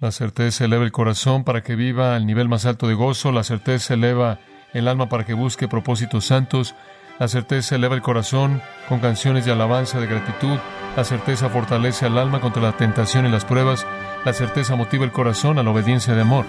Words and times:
La 0.00 0.12
certeza 0.12 0.64
eleva 0.64 0.84
el 0.84 0.92
corazón 0.92 1.44
para 1.44 1.62
que 1.62 1.76
viva 1.76 2.16
al 2.16 2.24
nivel 2.24 2.48
más 2.48 2.64
alto 2.64 2.88
de 2.88 2.94
gozo. 2.94 3.32
La 3.32 3.44
certeza 3.44 3.92
eleva 3.92 4.38
el 4.72 4.88
alma 4.88 5.10
para 5.10 5.26
que 5.26 5.34
busque 5.34 5.68
propósitos 5.68 6.24
santos. 6.24 6.74
La 7.18 7.28
certeza 7.28 7.74
eleva 7.74 7.96
el 7.96 8.00
corazón 8.00 8.62
con 8.88 9.00
canciones 9.00 9.44
de 9.44 9.52
alabanza, 9.52 10.00
de 10.00 10.06
gratitud. 10.06 10.56
La 10.96 11.04
certeza 11.04 11.50
fortalece 11.50 12.06
al 12.06 12.16
alma 12.16 12.40
contra 12.40 12.62
la 12.62 12.78
tentación 12.78 13.26
y 13.26 13.30
las 13.30 13.44
pruebas. 13.44 13.86
La 14.24 14.32
certeza 14.32 14.74
motiva 14.74 15.04
el 15.04 15.12
corazón 15.12 15.58
a 15.58 15.62
la 15.62 15.70
obediencia 15.70 16.14
de 16.14 16.22
amor. 16.22 16.46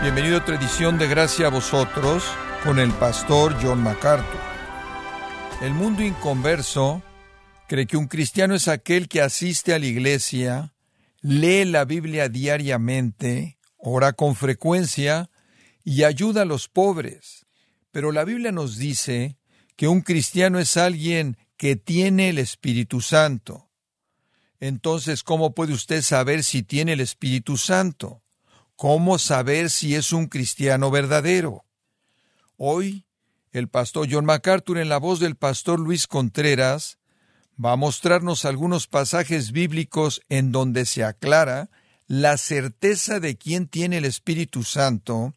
Bienvenido 0.00 0.36
a 0.36 0.40
otra 0.40 0.56
edición 0.56 0.96
de 0.96 1.06
Gracia 1.06 1.48
a 1.48 1.50
vosotros 1.50 2.24
con 2.64 2.78
el 2.78 2.90
pastor 2.92 3.54
John 3.62 3.82
MacArthur. 3.82 4.53
El 5.64 5.72
mundo 5.72 6.02
inconverso 6.02 7.02
cree 7.68 7.86
que 7.86 7.96
un 7.96 8.06
cristiano 8.06 8.54
es 8.54 8.68
aquel 8.68 9.08
que 9.08 9.22
asiste 9.22 9.72
a 9.72 9.78
la 9.78 9.86
iglesia, 9.86 10.74
lee 11.22 11.64
la 11.64 11.86
Biblia 11.86 12.28
diariamente, 12.28 13.56
ora 13.78 14.12
con 14.12 14.34
frecuencia 14.34 15.30
y 15.82 16.04
ayuda 16.04 16.42
a 16.42 16.44
los 16.44 16.68
pobres. 16.68 17.46
Pero 17.92 18.12
la 18.12 18.26
Biblia 18.26 18.52
nos 18.52 18.76
dice 18.76 19.38
que 19.74 19.88
un 19.88 20.02
cristiano 20.02 20.58
es 20.58 20.76
alguien 20.76 21.38
que 21.56 21.76
tiene 21.76 22.28
el 22.28 22.36
Espíritu 22.36 23.00
Santo. 23.00 23.70
Entonces, 24.60 25.22
¿cómo 25.22 25.54
puede 25.54 25.72
usted 25.72 26.02
saber 26.02 26.44
si 26.44 26.62
tiene 26.62 26.92
el 26.92 27.00
Espíritu 27.00 27.56
Santo? 27.56 28.22
¿Cómo 28.76 29.18
saber 29.18 29.70
si 29.70 29.94
es 29.94 30.12
un 30.12 30.26
cristiano 30.26 30.90
verdadero? 30.90 31.64
Hoy, 32.58 33.03
el 33.54 33.68
pastor 33.68 34.08
John 34.10 34.24
MacArthur, 34.24 34.78
en 34.78 34.88
la 34.88 34.98
voz 34.98 35.20
del 35.20 35.36
pastor 35.36 35.78
Luis 35.78 36.08
Contreras, 36.08 36.98
va 37.62 37.72
a 37.72 37.76
mostrarnos 37.76 38.44
algunos 38.44 38.88
pasajes 38.88 39.52
bíblicos 39.52 40.22
en 40.28 40.50
donde 40.50 40.86
se 40.86 41.04
aclara 41.04 41.70
la 42.08 42.36
certeza 42.36 43.20
de 43.20 43.38
quién 43.38 43.68
tiene 43.68 43.98
el 43.98 44.06
Espíritu 44.06 44.64
Santo. 44.64 45.34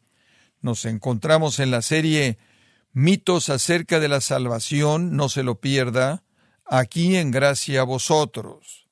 Nos 0.60 0.84
encontramos 0.84 1.60
en 1.60 1.70
la 1.70 1.80
serie 1.80 2.38
Mitos 2.92 3.50
acerca 3.50 4.00
de 4.00 4.08
la 4.08 4.20
salvación, 4.20 5.14
no 5.14 5.28
se 5.28 5.44
lo 5.44 5.60
pierda, 5.60 6.24
aquí 6.66 7.16
en 7.16 7.30
gracia 7.30 7.82
a 7.82 7.84
vosotros. 7.84 8.88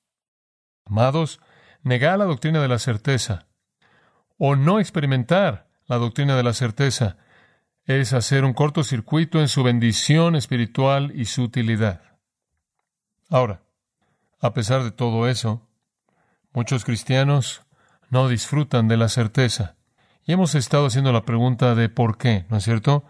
Amados, 0.85 1.41
negar 1.83 2.17
la 2.21 2.27
doctrina 2.27 2.63
de 2.63 2.69
la 2.69 2.79
certeza 2.79 3.49
o 4.39 4.55
no 4.55 4.79
experimentar 4.79 5.67
la 5.87 5.97
doctrina 5.97 6.37
de 6.37 6.45
la 6.45 6.53
certeza 6.53 7.17
es 7.87 8.13
hacer 8.13 8.45
un 8.45 8.53
cortocircuito 8.53 9.41
en 9.41 9.49
su 9.49 9.63
bendición 9.63 10.35
espiritual 10.35 11.13
y 11.15 11.27
su 11.27 11.43
utilidad. 11.43 12.03
Ahora, 13.31 13.63
a 14.41 14.53
pesar 14.53 14.83
de 14.83 14.91
todo 14.91 15.29
eso, 15.29 15.67
muchos 16.53 16.85
cristianos 16.85 17.63
no 18.11 18.29
disfrutan 18.29 18.89
de 18.89 18.97
la 18.97 19.09
certeza. 19.09 19.77
Y 20.25 20.33
hemos 20.33 20.55
estado 20.57 20.87
haciendo 20.87 21.13
la 21.13 21.25
pregunta 21.25 21.75
de 21.75 21.89
por 21.89 22.19
qué, 22.19 22.45
¿no 22.51 22.57
es 22.57 22.65
cierto? 22.65 23.05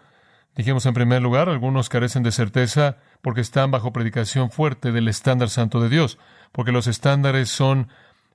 Dijimos 0.55 0.85
en 0.85 0.93
primer 0.93 1.21
lugar, 1.21 1.49
algunos 1.49 1.89
carecen 1.89 2.23
de 2.23 2.31
certeza 2.31 2.97
porque 3.21 3.41
están 3.41 3.71
bajo 3.71 3.93
predicación 3.93 4.51
fuerte 4.51 4.91
del 4.91 5.07
estándar 5.07 5.49
santo 5.49 5.81
de 5.81 5.89
Dios, 5.89 6.19
porque 6.51 6.71
los 6.71 6.87
estándares 6.87 7.49
son 7.49 7.89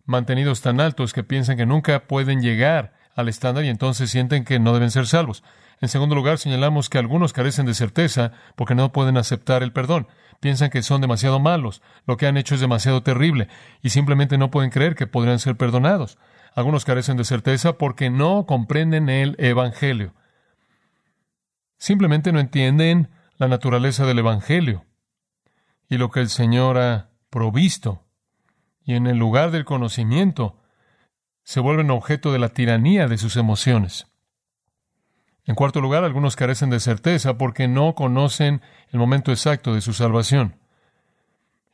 mantenidos 0.05 0.61
tan 0.61 0.81
altos 0.81 1.13
que 1.13 1.23
piensan 1.23 1.57
que 1.57 1.67
nunca 1.67 2.07
pueden 2.07 2.41
llegar 2.41 2.95
al 3.15 3.29
estándar 3.29 3.65
y 3.65 3.69
entonces 3.69 4.11
sienten 4.11 4.45
que 4.45 4.59
no 4.59 4.73
deben 4.73 4.91
ser 4.91 5.07
salvos. 5.07 5.43
En 5.81 5.89
segundo 5.89 6.15
lugar, 6.15 6.39
señalamos 6.39 6.89
que 6.89 6.99
algunos 6.99 7.33
carecen 7.33 7.67
de 7.67 7.75
certeza 7.75 8.33
porque 8.55 8.75
no 8.75 8.93
pueden 8.93 9.17
aceptar 9.17 9.63
el 9.63 9.73
perdón. 9.73 10.07
Piensan 10.41 10.71
que 10.71 10.83
son 10.83 11.01
demasiado 11.01 11.41
malos, 11.41 11.83
lo 12.07 12.17
que 12.17 12.27
han 12.27 12.37
hecho 12.37 12.55
es 12.55 12.61
demasiado 12.61 13.03
terrible 13.03 13.49
y 13.83 13.91
simplemente 13.91 14.39
no 14.39 14.51
pueden 14.51 14.71
creer 14.71 14.95
que 14.95 15.07
podrían 15.07 15.39
ser 15.39 15.57
perdonados. 15.57 16.19
Algunos 16.55 16.85
carecen 16.85 17.17
de 17.17 17.25
certeza 17.25 17.79
porque 17.79 18.11
no 18.11 18.47
comprenden 18.47 19.09
el 19.09 19.37
Evangelio. 19.39 20.15
Simplemente 21.79 22.33
no 22.33 22.39
entienden 22.39 23.11
la 23.39 23.49
naturaleza 23.49 24.07
del 24.07 24.21
Evangelio 24.21 24.85
y 25.89 25.97
lo 25.97 26.11
que 26.11 26.21
el 26.21 26.29
Señor 26.29 26.79
ha 26.79 27.11
provisto. 27.29 28.05
Y 28.85 28.95
en 28.95 29.07
el 29.07 29.17
lugar 29.17 29.51
del 29.51 29.65
conocimiento 29.65 30.62
se 31.45 31.61
vuelven 31.61 31.91
objeto 31.91 32.33
de 32.33 32.39
la 32.39 32.51
tiranía 32.51 33.09
de 33.09 33.19
sus 33.19 33.37
emociones. 33.37 34.07
En 35.45 35.55
cuarto 35.55 35.81
lugar, 35.81 36.05
algunos 36.05 36.37
carecen 36.37 36.71
de 36.71 36.81
certeza 36.81 37.37
porque 37.37 37.67
no 37.67 37.95
conocen 37.95 38.63
el 38.91 38.99
momento 38.99 39.33
exacto 39.33 39.75
de 39.75 39.81
su 39.81 39.93
salvación. 39.93 40.57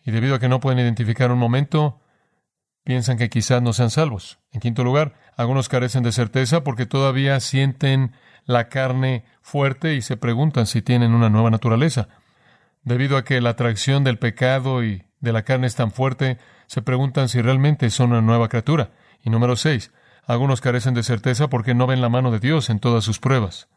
Y 0.05 0.11
debido 0.11 0.35
a 0.35 0.39
que 0.39 0.49
no 0.49 0.61
pueden 0.61 0.79
identificar 0.79 1.31
un 1.31 1.39
momento, 1.39 2.01
piensan 2.83 3.19
que 3.19 3.29
quizás 3.29 3.61
no 3.61 3.75
sean 3.75 3.91
salvos. 3.91 4.39
En 4.53 4.61
quinto 4.61 4.85
lugar, 4.85 5.15
algunos 5.37 5.69
carecen 5.69 6.03
de 6.03 6.13
certeza 6.13 6.65
porque 6.65 6.87
todavía 6.87 7.39
sienten 7.41 8.13
la 8.47 8.71
carne 8.71 9.25
fuerte 9.43 9.95
y 9.95 10.01
se 10.01 10.17
preguntan 10.17 10.67
si 10.67 10.81
tienen 10.81 11.13
una 11.13 11.29
nueva 11.29 11.51
naturaleza. 11.51 12.09
Debido 12.85 13.19
a 13.19 13.25
que 13.25 13.43
la 13.43 13.51
atracción 13.51 14.05
del 14.05 14.19
pecado 14.19 14.83
y 14.83 15.05
de 15.21 15.33
la 15.33 15.43
carne 15.43 15.67
es 15.67 15.75
tan 15.75 15.93
fuerte, 15.93 16.39
se 16.67 16.81
preguntan 16.81 17.29
si 17.29 17.43
realmente 17.43 17.91
son 17.91 18.13
una 18.13 18.23
nueva 18.23 18.49
criatura. 18.49 18.91
Y 19.23 19.31
número 19.31 19.57
seis, 19.57 19.93
algunos 20.27 20.61
carecen 20.61 20.95
de 20.95 21.03
certeza 21.03 21.49
porque 21.49 21.75
no 21.75 21.87
ven 21.87 22.01
la 22.01 22.09
mano 22.09 22.31
de 22.31 22.39
Dios 22.39 22.71
en 22.71 22.81
todas 22.81 23.05
sus 23.05 23.19
pruebas. 23.19 23.69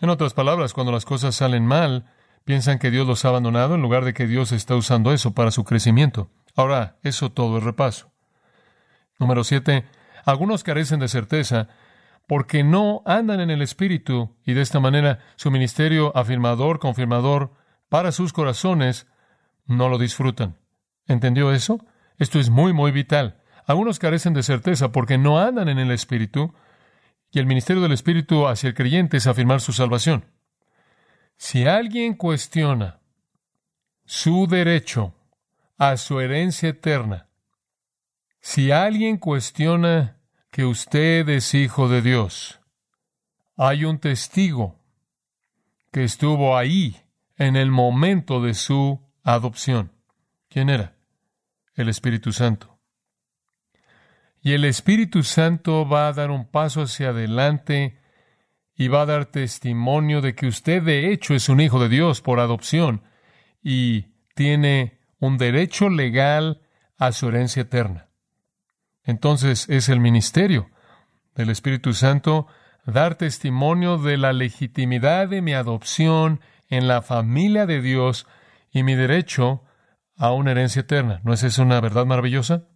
En 0.00 0.10
otras 0.10 0.34
palabras, 0.34 0.74
cuando 0.74 0.92
las 0.92 1.04
cosas 1.04 1.34
salen 1.34 1.64
mal, 1.64 2.12
piensan 2.44 2.78
que 2.78 2.90
Dios 2.90 3.06
los 3.06 3.24
ha 3.24 3.28
abandonado 3.28 3.74
en 3.74 3.82
lugar 3.82 4.04
de 4.04 4.12
que 4.12 4.26
Dios 4.26 4.52
está 4.52 4.76
usando 4.76 5.12
eso 5.12 5.32
para 5.32 5.50
su 5.50 5.64
crecimiento. 5.64 6.30
Ahora, 6.54 6.96
eso 7.02 7.30
todo 7.32 7.58
es 7.58 7.64
repaso. 7.64 8.12
Número 9.18 9.42
siete, 9.42 9.86
algunos 10.24 10.62
carecen 10.64 11.00
de 11.00 11.08
certeza 11.08 11.68
porque 12.26 12.64
no 12.64 13.02
andan 13.06 13.40
en 13.40 13.50
el 13.50 13.62
Espíritu 13.62 14.36
y 14.44 14.52
de 14.52 14.60
esta 14.60 14.80
manera 14.80 15.20
su 15.36 15.50
ministerio 15.50 16.16
afirmador, 16.16 16.78
confirmador 16.78 17.52
para 17.88 18.12
sus 18.12 18.32
corazones 18.32 19.06
no 19.66 19.88
lo 19.88 19.98
disfrutan. 19.98 20.58
¿Entendió 21.06 21.52
eso? 21.52 21.84
Esto 22.18 22.38
es 22.38 22.50
muy, 22.50 22.72
muy 22.72 22.90
vital. 22.90 23.40
Algunos 23.66 23.98
carecen 23.98 24.32
de 24.32 24.42
certeza 24.42 24.92
porque 24.92 25.18
no 25.18 25.38
andan 25.38 25.68
en 25.68 25.78
el 25.78 25.90
Espíritu 25.90 26.54
y 27.30 27.38
el 27.38 27.46
ministerio 27.46 27.82
del 27.82 27.92
Espíritu 27.92 28.46
hacia 28.46 28.68
el 28.68 28.74
creyente 28.74 29.18
es 29.18 29.26
afirmar 29.26 29.60
su 29.60 29.72
salvación. 29.72 30.24
Si 31.36 31.66
alguien 31.66 32.14
cuestiona 32.14 33.00
su 34.04 34.46
derecho 34.46 35.14
a 35.76 35.98
su 35.98 36.20
herencia 36.20 36.70
eterna, 36.70 37.28
si 38.40 38.70
alguien 38.70 39.18
cuestiona 39.18 40.16
que 40.56 40.64
usted 40.64 41.28
es 41.28 41.52
hijo 41.52 41.86
de 41.86 42.00
Dios. 42.00 42.60
Hay 43.58 43.84
un 43.84 43.98
testigo 43.98 44.80
que 45.92 46.02
estuvo 46.02 46.56
ahí 46.56 46.96
en 47.36 47.56
el 47.56 47.70
momento 47.70 48.40
de 48.40 48.54
su 48.54 49.06
adopción. 49.22 49.92
¿Quién 50.48 50.70
era? 50.70 50.96
El 51.74 51.90
Espíritu 51.90 52.32
Santo. 52.32 52.75
Y 54.46 54.52
el 54.52 54.64
Espíritu 54.64 55.24
Santo 55.24 55.88
va 55.88 56.06
a 56.06 56.12
dar 56.12 56.30
un 56.30 56.46
paso 56.48 56.82
hacia 56.82 57.08
adelante 57.08 57.98
y 58.76 58.86
va 58.86 59.02
a 59.02 59.06
dar 59.06 59.26
testimonio 59.26 60.20
de 60.20 60.36
que 60.36 60.46
usted 60.46 60.84
de 60.84 61.12
hecho 61.12 61.34
es 61.34 61.48
un 61.48 61.60
hijo 61.60 61.80
de 61.80 61.88
Dios 61.88 62.20
por 62.20 62.38
adopción 62.38 63.02
y 63.60 64.02
tiene 64.36 65.00
un 65.18 65.36
derecho 65.36 65.88
legal 65.88 66.60
a 66.96 67.10
su 67.10 67.26
herencia 67.26 67.62
eterna. 67.62 68.08
Entonces 69.02 69.68
es 69.68 69.88
el 69.88 69.98
ministerio 69.98 70.70
del 71.34 71.50
Espíritu 71.50 71.92
Santo 71.92 72.46
dar 72.84 73.16
testimonio 73.16 73.98
de 73.98 74.16
la 74.16 74.32
legitimidad 74.32 75.26
de 75.26 75.42
mi 75.42 75.54
adopción 75.54 76.40
en 76.68 76.86
la 76.86 77.02
familia 77.02 77.66
de 77.66 77.82
Dios 77.82 78.28
y 78.70 78.84
mi 78.84 78.94
derecho 78.94 79.64
a 80.16 80.30
una 80.30 80.52
herencia 80.52 80.82
eterna. 80.82 81.20
¿No 81.24 81.32
es 81.32 81.42
eso 81.42 81.62
una 81.62 81.80
verdad 81.80 82.06
maravillosa? 82.06 82.68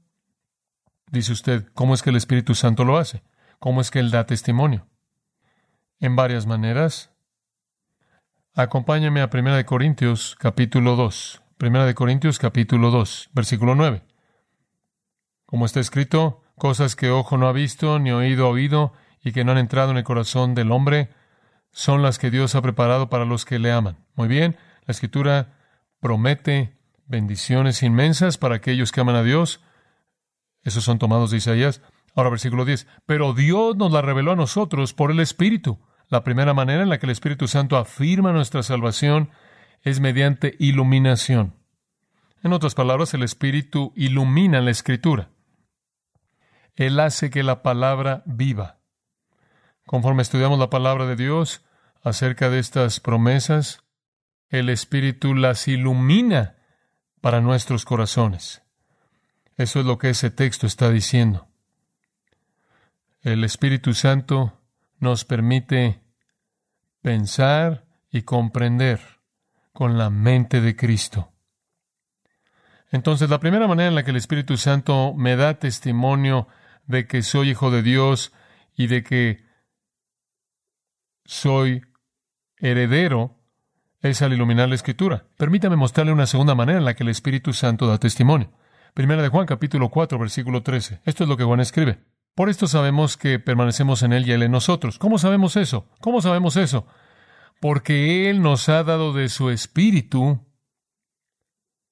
Dice 1.10 1.32
usted, 1.32 1.66
¿cómo 1.74 1.94
es 1.94 2.02
que 2.02 2.10
el 2.10 2.16
Espíritu 2.16 2.54
Santo 2.54 2.84
lo 2.84 2.96
hace? 2.96 3.22
¿Cómo 3.58 3.80
es 3.80 3.90
que 3.90 3.98
Él 3.98 4.12
da 4.12 4.26
testimonio? 4.26 4.86
En 5.98 6.14
varias 6.14 6.46
maneras. 6.46 7.10
Acompáñame 8.54 9.20
a 9.20 9.28
1 9.32 9.66
Corintios 9.66 10.36
capítulo 10.38 10.94
2. 10.94 11.42
1 11.60 11.94
Corintios 11.96 12.38
capítulo 12.38 12.92
2, 12.92 13.30
versículo 13.32 13.74
9. 13.74 14.02
Como 15.46 15.66
está 15.66 15.80
escrito, 15.80 16.44
cosas 16.56 16.94
que 16.94 17.10
ojo 17.10 17.36
no 17.36 17.48
ha 17.48 17.52
visto, 17.52 17.98
ni 17.98 18.12
oído 18.12 18.46
ha 18.46 18.50
oído, 18.50 18.92
y 19.22 19.32
que 19.32 19.44
no 19.44 19.50
han 19.50 19.58
entrado 19.58 19.90
en 19.90 19.96
el 19.96 20.04
corazón 20.04 20.54
del 20.54 20.70
hombre, 20.70 21.10
son 21.72 22.02
las 22.02 22.20
que 22.20 22.30
Dios 22.30 22.54
ha 22.54 22.62
preparado 22.62 23.10
para 23.10 23.24
los 23.24 23.44
que 23.44 23.58
le 23.58 23.72
aman. 23.72 23.98
Muy 24.14 24.28
bien, 24.28 24.56
la 24.86 24.92
escritura 24.92 25.58
promete 25.98 26.78
bendiciones 27.06 27.82
inmensas 27.82 28.38
para 28.38 28.54
aquellos 28.54 28.92
que 28.92 29.00
aman 29.00 29.16
a 29.16 29.24
Dios. 29.24 29.60
Esos 30.62 30.84
son 30.84 30.98
tomados 30.98 31.30
de 31.30 31.38
Isaías. 31.38 31.82
Ahora 32.14 32.30
versículo 32.30 32.64
10. 32.64 32.86
Pero 33.06 33.32
Dios 33.32 33.76
nos 33.76 33.92
la 33.92 34.02
reveló 34.02 34.32
a 34.32 34.36
nosotros 34.36 34.94
por 34.94 35.10
el 35.10 35.20
Espíritu. 35.20 35.78
La 36.08 36.24
primera 36.24 36.54
manera 36.54 36.82
en 36.82 36.88
la 36.88 36.98
que 36.98 37.06
el 37.06 37.12
Espíritu 37.12 37.46
Santo 37.48 37.76
afirma 37.76 38.32
nuestra 38.32 38.62
salvación 38.62 39.30
es 39.82 40.00
mediante 40.00 40.56
iluminación. 40.58 41.54
En 42.42 42.52
otras 42.52 42.74
palabras, 42.74 43.14
el 43.14 43.22
Espíritu 43.22 43.92
ilumina 43.94 44.60
la 44.60 44.70
Escritura. 44.70 45.30
Él 46.74 46.98
hace 47.00 47.30
que 47.30 47.42
la 47.42 47.62
palabra 47.62 48.22
viva. 48.26 48.80
Conforme 49.86 50.22
estudiamos 50.22 50.58
la 50.58 50.70
palabra 50.70 51.06
de 51.06 51.16
Dios 51.16 51.64
acerca 52.02 52.48
de 52.48 52.58
estas 52.58 53.00
promesas, 53.00 53.84
el 54.48 54.68
Espíritu 54.68 55.34
las 55.34 55.68
ilumina 55.68 56.56
para 57.20 57.40
nuestros 57.40 57.84
corazones. 57.84 58.62
Eso 59.60 59.80
es 59.80 59.84
lo 59.84 59.98
que 59.98 60.08
ese 60.08 60.30
texto 60.30 60.66
está 60.66 60.90
diciendo. 60.90 61.46
El 63.20 63.44
Espíritu 63.44 63.92
Santo 63.92 64.58
nos 65.00 65.26
permite 65.26 66.00
pensar 67.02 67.84
y 68.10 68.22
comprender 68.22 69.00
con 69.74 69.98
la 69.98 70.08
mente 70.08 70.62
de 70.62 70.74
Cristo. 70.76 71.34
Entonces, 72.90 73.28
la 73.28 73.38
primera 73.38 73.68
manera 73.68 73.90
en 73.90 73.94
la 73.96 74.02
que 74.02 74.12
el 74.12 74.16
Espíritu 74.16 74.56
Santo 74.56 75.12
me 75.14 75.36
da 75.36 75.58
testimonio 75.58 76.48
de 76.86 77.06
que 77.06 77.22
soy 77.22 77.50
hijo 77.50 77.70
de 77.70 77.82
Dios 77.82 78.32
y 78.74 78.86
de 78.86 79.02
que 79.02 79.44
soy 81.26 81.82
heredero 82.56 83.36
es 84.00 84.22
al 84.22 84.32
iluminar 84.32 84.70
la 84.70 84.76
Escritura. 84.76 85.26
Permítame 85.36 85.76
mostrarle 85.76 86.14
una 86.14 86.26
segunda 86.26 86.54
manera 86.54 86.78
en 86.78 86.86
la 86.86 86.94
que 86.94 87.02
el 87.02 87.10
Espíritu 87.10 87.52
Santo 87.52 87.86
da 87.86 87.98
testimonio. 87.98 88.58
Primera 88.94 89.22
de 89.22 89.28
Juan, 89.28 89.46
capítulo 89.46 89.88
4, 89.88 90.18
versículo 90.18 90.62
13. 90.62 91.00
Esto 91.04 91.24
es 91.24 91.28
lo 91.28 91.36
que 91.36 91.44
Juan 91.44 91.60
escribe. 91.60 92.00
Por 92.34 92.48
esto 92.48 92.66
sabemos 92.66 93.16
que 93.16 93.38
permanecemos 93.38 94.02
en 94.02 94.12
Él 94.12 94.26
y 94.26 94.32
Él 94.32 94.42
en 94.42 94.52
nosotros. 94.52 94.98
¿Cómo 94.98 95.18
sabemos 95.18 95.56
eso? 95.56 95.88
¿Cómo 96.00 96.20
sabemos 96.20 96.56
eso? 96.56 96.86
Porque 97.60 98.30
Él 98.30 98.42
nos 98.42 98.68
ha 98.68 98.82
dado 98.82 99.12
de 99.12 99.28
su 99.28 99.50
Espíritu 99.50 100.44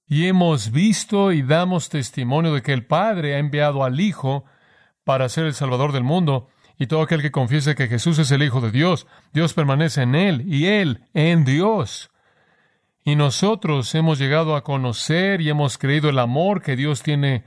y 0.06 0.26
hemos 0.26 0.72
visto 0.72 1.32
y 1.32 1.42
damos 1.42 1.90
testimonio 1.90 2.54
de 2.54 2.62
que 2.62 2.72
el 2.72 2.86
Padre 2.86 3.34
ha 3.34 3.38
enviado 3.38 3.84
al 3.84 4.00
Hijo 4.00 4.44
para 5.04 5.28
ser 5.28 5.44
el 5.44 5.54
Salvador 5.54 5.92
del 5.92 6.04
mundo. 6.04 6.48
Y 6.78 6.86
todo 6.86 7.02
aquel 7.02 7.22
que 7.22 7.30
confiese 7.30 7.74
que 7.74 7.88
Jesús 7.88 8.18
es 8.18 8.30
el 8.30 8.42
Hijo 8.42 8.60
de 8.60 8.70
Dios, 8.70 9.06
Dios 9.32 9.52
permanece 9.52 10.02
en 10.02 10.14
Él 10.14 10.42
y 10.46 10.66
Él 10.66 11.04
en 11.12 11.44
Dios. 11.44 12.10
Y 13.08 13.16
nosotros 13.16 13.94
hemos 13.94 14.18
llegado 14.18 14.54
a 14.54 14.62
conocer 14.62 15.40
y 15.40 15.48
hemos 15.48 15.78
creído 15.78 16.10
el 16.10 16.18
amor 16.18 16.60
que 16.60 16.76
Dios 16.76 17.02
tiene 17.02 17.46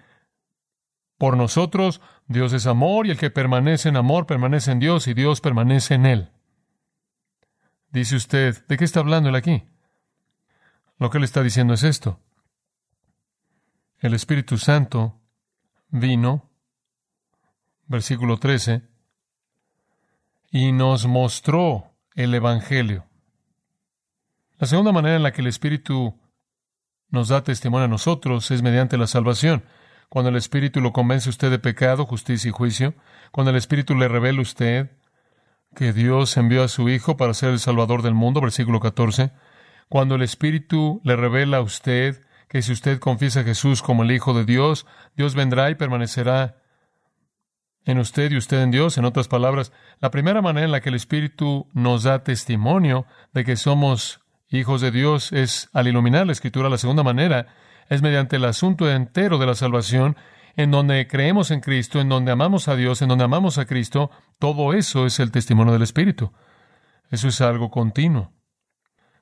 por 1.20 1.38
nosotros. 1.38 2.02
Dios 2.26 2.52
es 2.54 2.66
amor 2.66 3.06
y 3.06 3.12
el 3.12 3.20
que 3.20 3.30
permanece 3.30 3.90
en 3.90 3.96
amor 3.96 4.26
permanece 4.26 4.72
en 4.72 4.80
Dios 4.80 5.06
y 5.06 5.14
Dios 5.14 5.40
permanece 5.40 5.94
en 5.94 6.08
Él. 6.08 6.32
Dice 7.92 8.16
usted, 8.16 8.66
¿de 8.66 8.76
qué 8.76 8.84
está 8.84 9.02
hablando 9.02 9.30
él 9.30 9.36
aquí? 9.36 9.64
Lo 10.98 11.12
que 11.12 11.20
él 11.20 11.24
está 11.24 11.44
diciendo 11.44 11.76
es 11.76 11.84
esto. 11.84 12.20
El 14.00 14.16
Espíritu 14.16 14.58
Santo 14.58 15.22
vino, 15.90 16.50
versículo 17.86 18.40
13, 18.40 18.82
y 20.50 20.72
nos 20.72 21.06
mostró 21.06 21.94
el 22.16 22.34
Evangelio. 22.34 23.11
La 24.62 24.68
segunda 24.68 24.92
manera 24.92 25.16
en 25.16 25.24
la 25.24 25.32
que 25.32 25.42
el 25.42 25.48
Espíritu 25.48 26.22
nos 27.10 27.30
da 27.30 27.44
testimonio 27.44 27.86
a 27.86 27.88
nosotros 27.88 28.52
es 28.52 28.62
mediante 28.62 28.96
la 28.96 29.08
salvación. 29.08 29.64
Cuando 30.08 30.30
el 30.30 30.36
Espíritu 30.36 30.82
lo 30.82 30.94
convence 30.94 31.32
usted 31.32 31.50
de 31.50 31.58
pecado, 31.58 32.06
justicia 32.06 32.50
y 32.50 32.52
juicio, 32.52 32.94
cuando 33.32 33.50
el 33.50 33.58
Espíritu 33.58 33.96
le 33.96 34.08
revela 34.08 34.38
a 34.38 34.44
usted 34.44 34.92
que 35.76 35.94
Dios 35.94 36.38
envió 36.38 36.62
a 36.62 36.68
su 36.68 36.90
Hijo 36.90 37.18
para 37.18 37.34
ser 37.34 37.50
el 37.50 37.60
Salvador 37.60 38.04
del 38.04 38.14
mundo, 38.14 38.40
versículo 38.40 38.80
14, 38.80 39.32
cuando 39.90 40.14
el 40.14 40.22
Espíritu 40.22 41.02
le 41.04 41.16
revela 41.16 41.58
a 41.58 41.62
usted 41.62 42.22
que 42.48 42.62
si 42.62 42.72
usted 42.72 43.00
confiesa 43.00 43.40
a 43.40 43.46
Jesús 43.46 43.82
como 43.82 44.04
el 44.04 44.12
Hijo 44.12 44.36
de 44.36 44.46
Dios, 44.46 44.86
Dios 45.18 45.34
vendrá 45.34 45.72
y 45.72 45.76
permanecerá 45.76 46.62
en 47.84 47.98
usted 47.98 48.32
y 48.32 48.38
usted 48.38 48.62
en 48.62 48.70
Dios. 48.70 49.00
En 49.00 49.06
otras 49.06 49.28
palabras, 49.28 49.72
la 50.02 50.12
primera 50.12 50.44
manera 50.44 50.66
en 50.66 50.72
la 50.72 50.82
que 50.82 50.90
el 50.90 50.96
Espíritu 50.96 51.68
nos 51.74 52.04
da 52.04 52.24
testimonio 52.24 53.08
de 53.34 53.44
que 53.44 53.56
somos 53.56 54.21
hijos 54.52 54.82
de 54.82 54.92
Dios 54.92 55.32
es 55.32 55.70
al 55.74 55.88
iluminar 55.88 56.26
la 56.26 56.34
Escritura. 56.34 56.70
La 56.70 56.78
segunda 56.78 57.04
manera 57.04 57.48
es 57.90 58.02
mediante 58.02 58.36
el 58.36 58.46
asunto 58.46 58.90
entero 58.90 59.38
de 59.38 59.46
la 59.46 59.56
salvación, 59.56 60.18
en 60.56 60.72
donde 60.72 61.08
creemos 61.08 61.52
en 61.52 61.62
Cristo, 61.62 62.00
en 62.00 62.10
donde 62.10 62.32
amamos 62.32 62.68
a 62.68 62.76
Dios, 62.76 63.02
en 63.02 63.10
donde 63.10 63.24
amamos 63.24 63.58
a 63.58 63.66
Cristo. 63.66 64.12
Todo 64.40 64.74
eso 64.74 65.06
es 65.06 65.20
el 65.20 65.32
testimonio 65.32 65.74
del 65.74 65.82
Espíritu. 65.82 66.32
Eso 67.10 67.28
es 67.30 67.42
algo 67.42 67.72
continuo. 67.72 68.32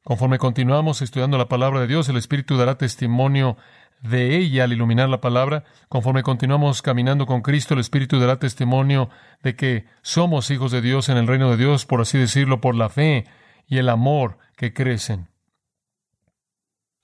Conforme 0.04 0.40
continuamos 0.40 1.02
estudiando 1.02 1.38
la 1.38 1.48
palabra 1.48 1.82
de 1.82 1.88
Dios, 1.88 2.10
el 2.10 2.18
Espíritu 2.18 2.58
dará 2.58 2.78
testimonio 2.78 3.58
de 4.02 4.38
ella 4.38 4.64
al 4.64 4.74
iluminar 4.74 5.10
la 5.10 5.22
palabra. 5.22 5.66
Conforme 5.90 6.24
continuamos 6.24 6.82
caminando 6.82 7.26
con 7.26 7.42
Cristo, 7.42 7.74
el 7.74 7.82
Espíritu 7.82 8.20
dará 8.20 8.40
testimonio 8.40 9.10
de 9.44 9.56
que 9.56 9.86
somos 10.02 10.50
hijos 10.52 10.72
de 10.72 10.82
Dios 10.82 11.10
en 11.10 11.18
el 11.18 11.28
reino 11.28 11.52
de 11.52 11.58
Dios, 11.58 11.86
por 11.86 12.02
así 12.02 12.18
decirlo, 12.18 12.62
por 12.62 12.76
la 12.76 12.90
fe 12.90 13.26
y 13.68 13.78
el 13.78 13.90
amor 13.90 14.38
que 14.60 14.74
crecen. 14.74 15.30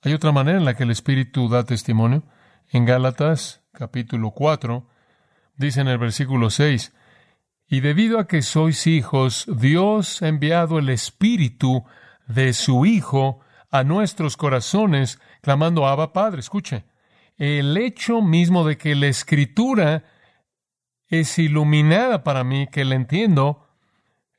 Hay 0.02 0.14
otra 0.14 0.34
manera 0.34 0.58
en 0.58 0.66
la 0.66 0.76
que 0.76 0.84
el 0.84 0.92
Espíritu 0.92 1.48
da 1.48 1.64
testimonio. 1.64 2.24
En 2.70 2.84
Gálatas 2.84 3.64
capítulo 3.72 4.32
4 4.32 4.86
dice 5.56 5.80
en 5.80 5.88
el 5.88 5.98
versículo 5.98 6.50
6, 6.50 6.94
y 7.70 7.80
debido 7.80 8.20
a 8.20 8.28
que 8.28 8.42
sois 8.42 8.88
hijos, 8.88 9.46
Dios 9.48 10.22
ha 10.22 10.28
enviado 10.28 10.80
el 10.80 10.90
Espíritu 10.90 11.86
de 12.28 12.52
su 12.52 12.86
Hijo 12.86 13.40
a 13.72 13.86
nuestros 13.86 14.36
corazones, 14.36 15.22
clamando 15.42 15.88
Abba 15.88 16.12
Padre. 16.12 16.42
Escuche, 16.42 16.84
el 17.38 17.78
hecho 17.78 18.22
mismo 18.22 18.68
de 18.68 18.78
que 18.78 18.96
la 18.96 19.08
Escritura 19.08 20.04
es 21.08 21.40
iluminada 21.40 22.22
para 22.22 22.44
mí, 22.44 22.68
que 22.68 22.84
la 22.84 22.96
entiendo, 22.96 23.65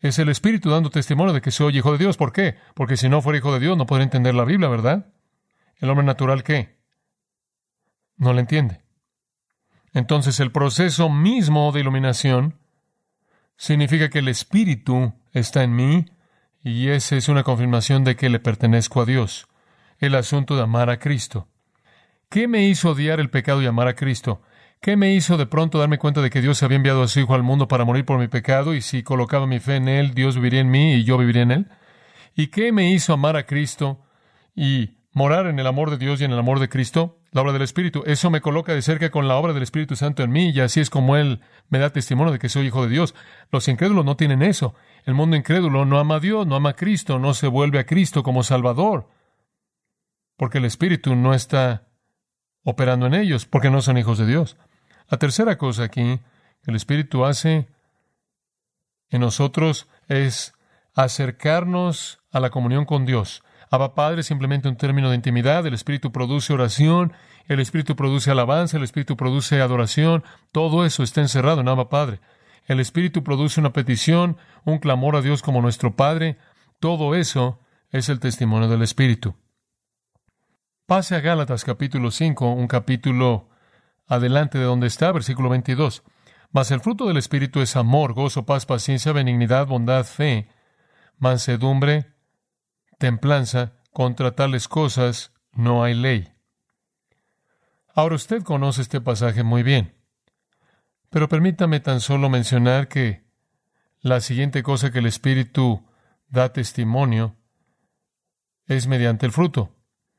es 0.00 0.18
el 0.18 0.28
Espíritu 0.28 0.70
dando 0.70 0.90
testimonio 0.90 1.32
de 1.32 1.40
que 1.40 1.50
soy 1.50 1.78
hijo 1.78 1.92
de 1.92 1.98
Dios. 1.98 2.16
¿Por 2.16 2.32
qué? 2.32 2.56
Porque 2.74 2.96
si 2.96 3.08
no 3.08 3.22
fuera 3.22 3.38
hijo 3.38 3.52
de 3.52 3.60
Dios 3.60 3.76
no 3.76 3.86
podría 3.86 4.04
entender 4.04 4.34
la 4.34 4.44
Biblia, 4.44 4.68
¿verdad? 4.68 5.06
¿El 5.76 5.90
hombre 5.90 6.04
natural 6.04 6.42
qué? 6.42 6.76
No 8.16 8.32
la 8.32 8.40
entiende. 8.40 8.82
Entonces 9.92 10.40
el 10.40 10.52
proceso 10.52 11.08
mismo 11.08 11.72
de 11.72 11.80
iluminación 11.80 12.58
significa 13.56 14.10
que 14.10 14.18
el 14.18 14.28
Espíritu 14.28 15.14
está 15.32 15.62
en 15.62 15.74
mí 15.74 16.06
y 16.62 16.88
esa 16.88 17.16
es 17.16 17.28
una 17.28 17.44
confirmación 17.44 18.04
de 18.04 18.16
que 18.16 18.28
le 18.28 18.40
pertenezco 18.40 19.00
a 19.00 19.06
Dios. 19.06 19.46
El 19.98 20.14
asunto 20.14 20.56
de 20.56 20.62
amar 20.62 20.90
a 20.90 20.98
Cristo. 20.98 21.48
¿Qué 22.28 22.48
me 22.48 22.66
hizo 22.66 22.90
odiar 22.90 23.20
el 23.20 23.30
pecado 23.30 23.62
y 23.62 23.66
amar 23.66 23.88
a 23.88 23.94
Cristo? 23.94 24.42
¿Qué 24.80 24.96
me 24.96 25.14
hizo 25.14 25.36
de 25.36 25.46
pronto 25.46 25.78
darme 25.78 25.98
cuenta 25.98 26.22
de 26.22 26.30
que 26.30 26.40
Dios 26.40 26.62
había 26.62 26.76
enviado 26.76 27.02
a 27.02 27.08
su 27.08 27.20
Hijo 27.20 27.34
al 27.34 27.42
mundo 27.42 27.66
para 27.66 27.84
morir 27.84 28.04
por 28.04 28.18
mi 28.18 28.28
pecado 28.28 28.74
y 28.74 28.82
si 28.82 29.02
colocaba 29.02 29.46
mi 29.46 29.58
fe 29.58 29.76
en 29.76 29.88
Él, 29.88 30.14
Dios 30.14 30.36
viviría 30.36 30.60
en 30.60 30.70
mí 30.70 30.94
y 30.94 31.04
yo 31.04 31.18
viviría 31.18 31.42
en 31.42 31.50
Él? 31.50 31.66
¿Y 32.34 32.48
qué 32.48 32.70
me 32.70 32.92
hizo 32.92 33.12
amar 33.12 33.36
a 33.36 33.46
Cristo 33.46 34.04
y 34.54 34.98
morar 35.12 35.46
en 35.46 35.58
el 35.58 35.66
amor 35.66 35.90
de 35.90 35.96
Dios 35.96 36.20
y 36.20 36.24
en 36.24 36.32
el 36.32 36.38
amor 36.38 36.60
de 36.60 36.68
Cristo? 36.68 37.18
La 37.32 37.42
obra 37.42 37.52
del 37.52 37.62
Espíritu. 37.62 38.02
Eso 38.06 38.30
me 38.30 38.40
coloca 38.40 38.74
de 38.74 38.82
cerca 38.82 39.10
con 39.10 39.26
la 39.26 39.36
obra 39.36 39.52
del 39.52 39.62
Espíritu 39.62 39.96
Santo 39.96 40.22
en 40.22 40.30
mí 40.30 40.50
y 40.50 40.60
así 40.60 40.80
es 40.80 40.90
como 40.90 41.16
Él 41.16 41.40
me 41.68 41.78
da 41.78 41.90
testimonio 41.90 42.32
de 42.32 42.38
que 42.38 42.48
soy 42.48 42.66
hijo 42.66 42.84
de 42.84 42.90
Dios. 42.90 43.14
Los 43.50 43.66
incrédulos 43.68 44.04
no 44.04 44.16
tienen 44.16 44.42
eso. 44.42 44.74
El 45.04 45.14
mundo 45.14 45.36
incrédulo 45.36 45.84
no 45.84 45.98
ama 45.98 46.16
a 46.16 46.20
Dios, 46.20 46.46
no 46.46 46.54
ama 46.54 46.70
a 46.70 46.76
Cristo, 46.76 47.18
no 47.18 47.34
se 47.34 47.48
vuelve 47.48 47.78
a 47.78 47.86
Cristo 47.86 48.22
como 48.22 48.42
Salvador, 48.42 49.08
porque 50.36 50.58
el 50.58 50.64
Espíritu 50.64 51.14
no 51.16 51.32
está 51.34 51.88
operando 52.62 53.06
en 53.06 53.14
ellos, 53.14 53.46
porque 53.46 53.70
no 53.70 53.80
son 53.80 53.96
hijos 53.96 54.18
de 54.18 54.26
Dios. 54.26 54.56
La 55.08 55.18
tercera 55.18 55.56
cosa 55.56 55.84
aquí 55.84 56.20
que 56.62 56.70
el 56.70 56.76
Espíritu 56.76 57.24
hace 57.24 57.68
en 59.08 59.20
nosotros 59.20 59.88
es 60.08 60.54
acercarnos 60.94 62.20
a 62.32 62.40
la 62.40 62.50
comunión 62.50 62.84
con 62.84 63.06
Dios. 63.06 63.44
Abba 63.70 63.94
Padre 63.94 64.20
es 64.20 64.26
simplemente 64.26 64.68
un 64.68 64.76
término 64.76 65.10
de 65.10 65.16
intimidad, 65.16 65.66
el 65.66 65.74
Espíritu 65.74 66.12
produce 66.12 66.52
oración, 66.52 67.12
el 67.46 67.60
Espíritu 67.60 67.94
produce 67.96 68.30
alabanza, 68.30 68.76
el 68.76 68.82
Espíritu 68.82 69.16
produce 69.16 69.60
adoración, 69.60 70.24
todo 70.52 70.84
eso 70.84 71.02
está 71.02 71.20
encerrado 71.20 71.60
en 71.60 71.68
Abba 71.68 71.88
Padre. 71.88 72.20
El 72.66 72.80
Espíritu 72.80 73.22
produce 73.22 73.60
una 73.60 73.72
petición, 73.72 74.38
un 74.64 74.78
clamor 74.78 75.14
a 75.14 75.22
Dios 75.22 75.42
como 75.42 75.62
nuestro 75.62 75.94
Padre, 75.94 76.38
todo 76.80 77.14
eso 77.14 77.60
es 77.90 78.08
el 78.08 78.18
testimonio 78.18 78.68
del 78.68 78.82
Espíritu. 78.82 79.36
Pase 80.86 81.14
a 81.14 81.20
Gálatas 81.20 81.64
capítulo 81.64 82.10
5, 82.10 82.52
un 82.52 82.66
capítulo 82.68 83.48
adelante 84.06 84.58
de 84.58 84.64
donde 84.64 84.86
está, 84.86 85.12
versículo 85.12 85.48
22. 85.48 86.02
Mas 86.52 86.70
el 86.70 86.80
fruto 86.80 87.06
del 87.06 87.16
Espíritu 87.16 87.60
es 87.60 87.76
amor, 87.76 88.14
gozo, 88.14 88.46
paz, 88.46 88.66
paciencia, 88.66 89.12
benignidad, 89.12 89.66
bondad, 89.66 90.04
fe, 90.04 90.48
mansedumbre, 91.18 92.14
templanza. 92.98 93.72
Contra 93.92 94.32
tales 94.32 94.68
cosas 94.68 95.32
no 95.52 95.82
hay 95.82 95.94
ley. 95.94 96.28
Ahora 97.94 98.14
usted 98.14 98.42
conoce 98.42 98.82
este 98.82 99.00
pasaje 99.00 99.42
muy 99.42 99.62
bien, 99.62 99.94
pero 101.08 101.30
permítame 101.30 101.80
tan 101.80 102.02
solo 102.02 102.28
mencionar 102.28 102.88
que 102.88 103.24
la 104.00 104.20
siguiente 104.20 104.62
cosa 104.62 104.90
que 104.90 104.98
el 104.98 105.06
Espíritu 105.06 105.88
da 106.28 106.52
testimonio 106.52 107.36
es 108.66 108.86
mediante 108.86 109.24
el 109.24 109.32
fruto. 109.32 109.74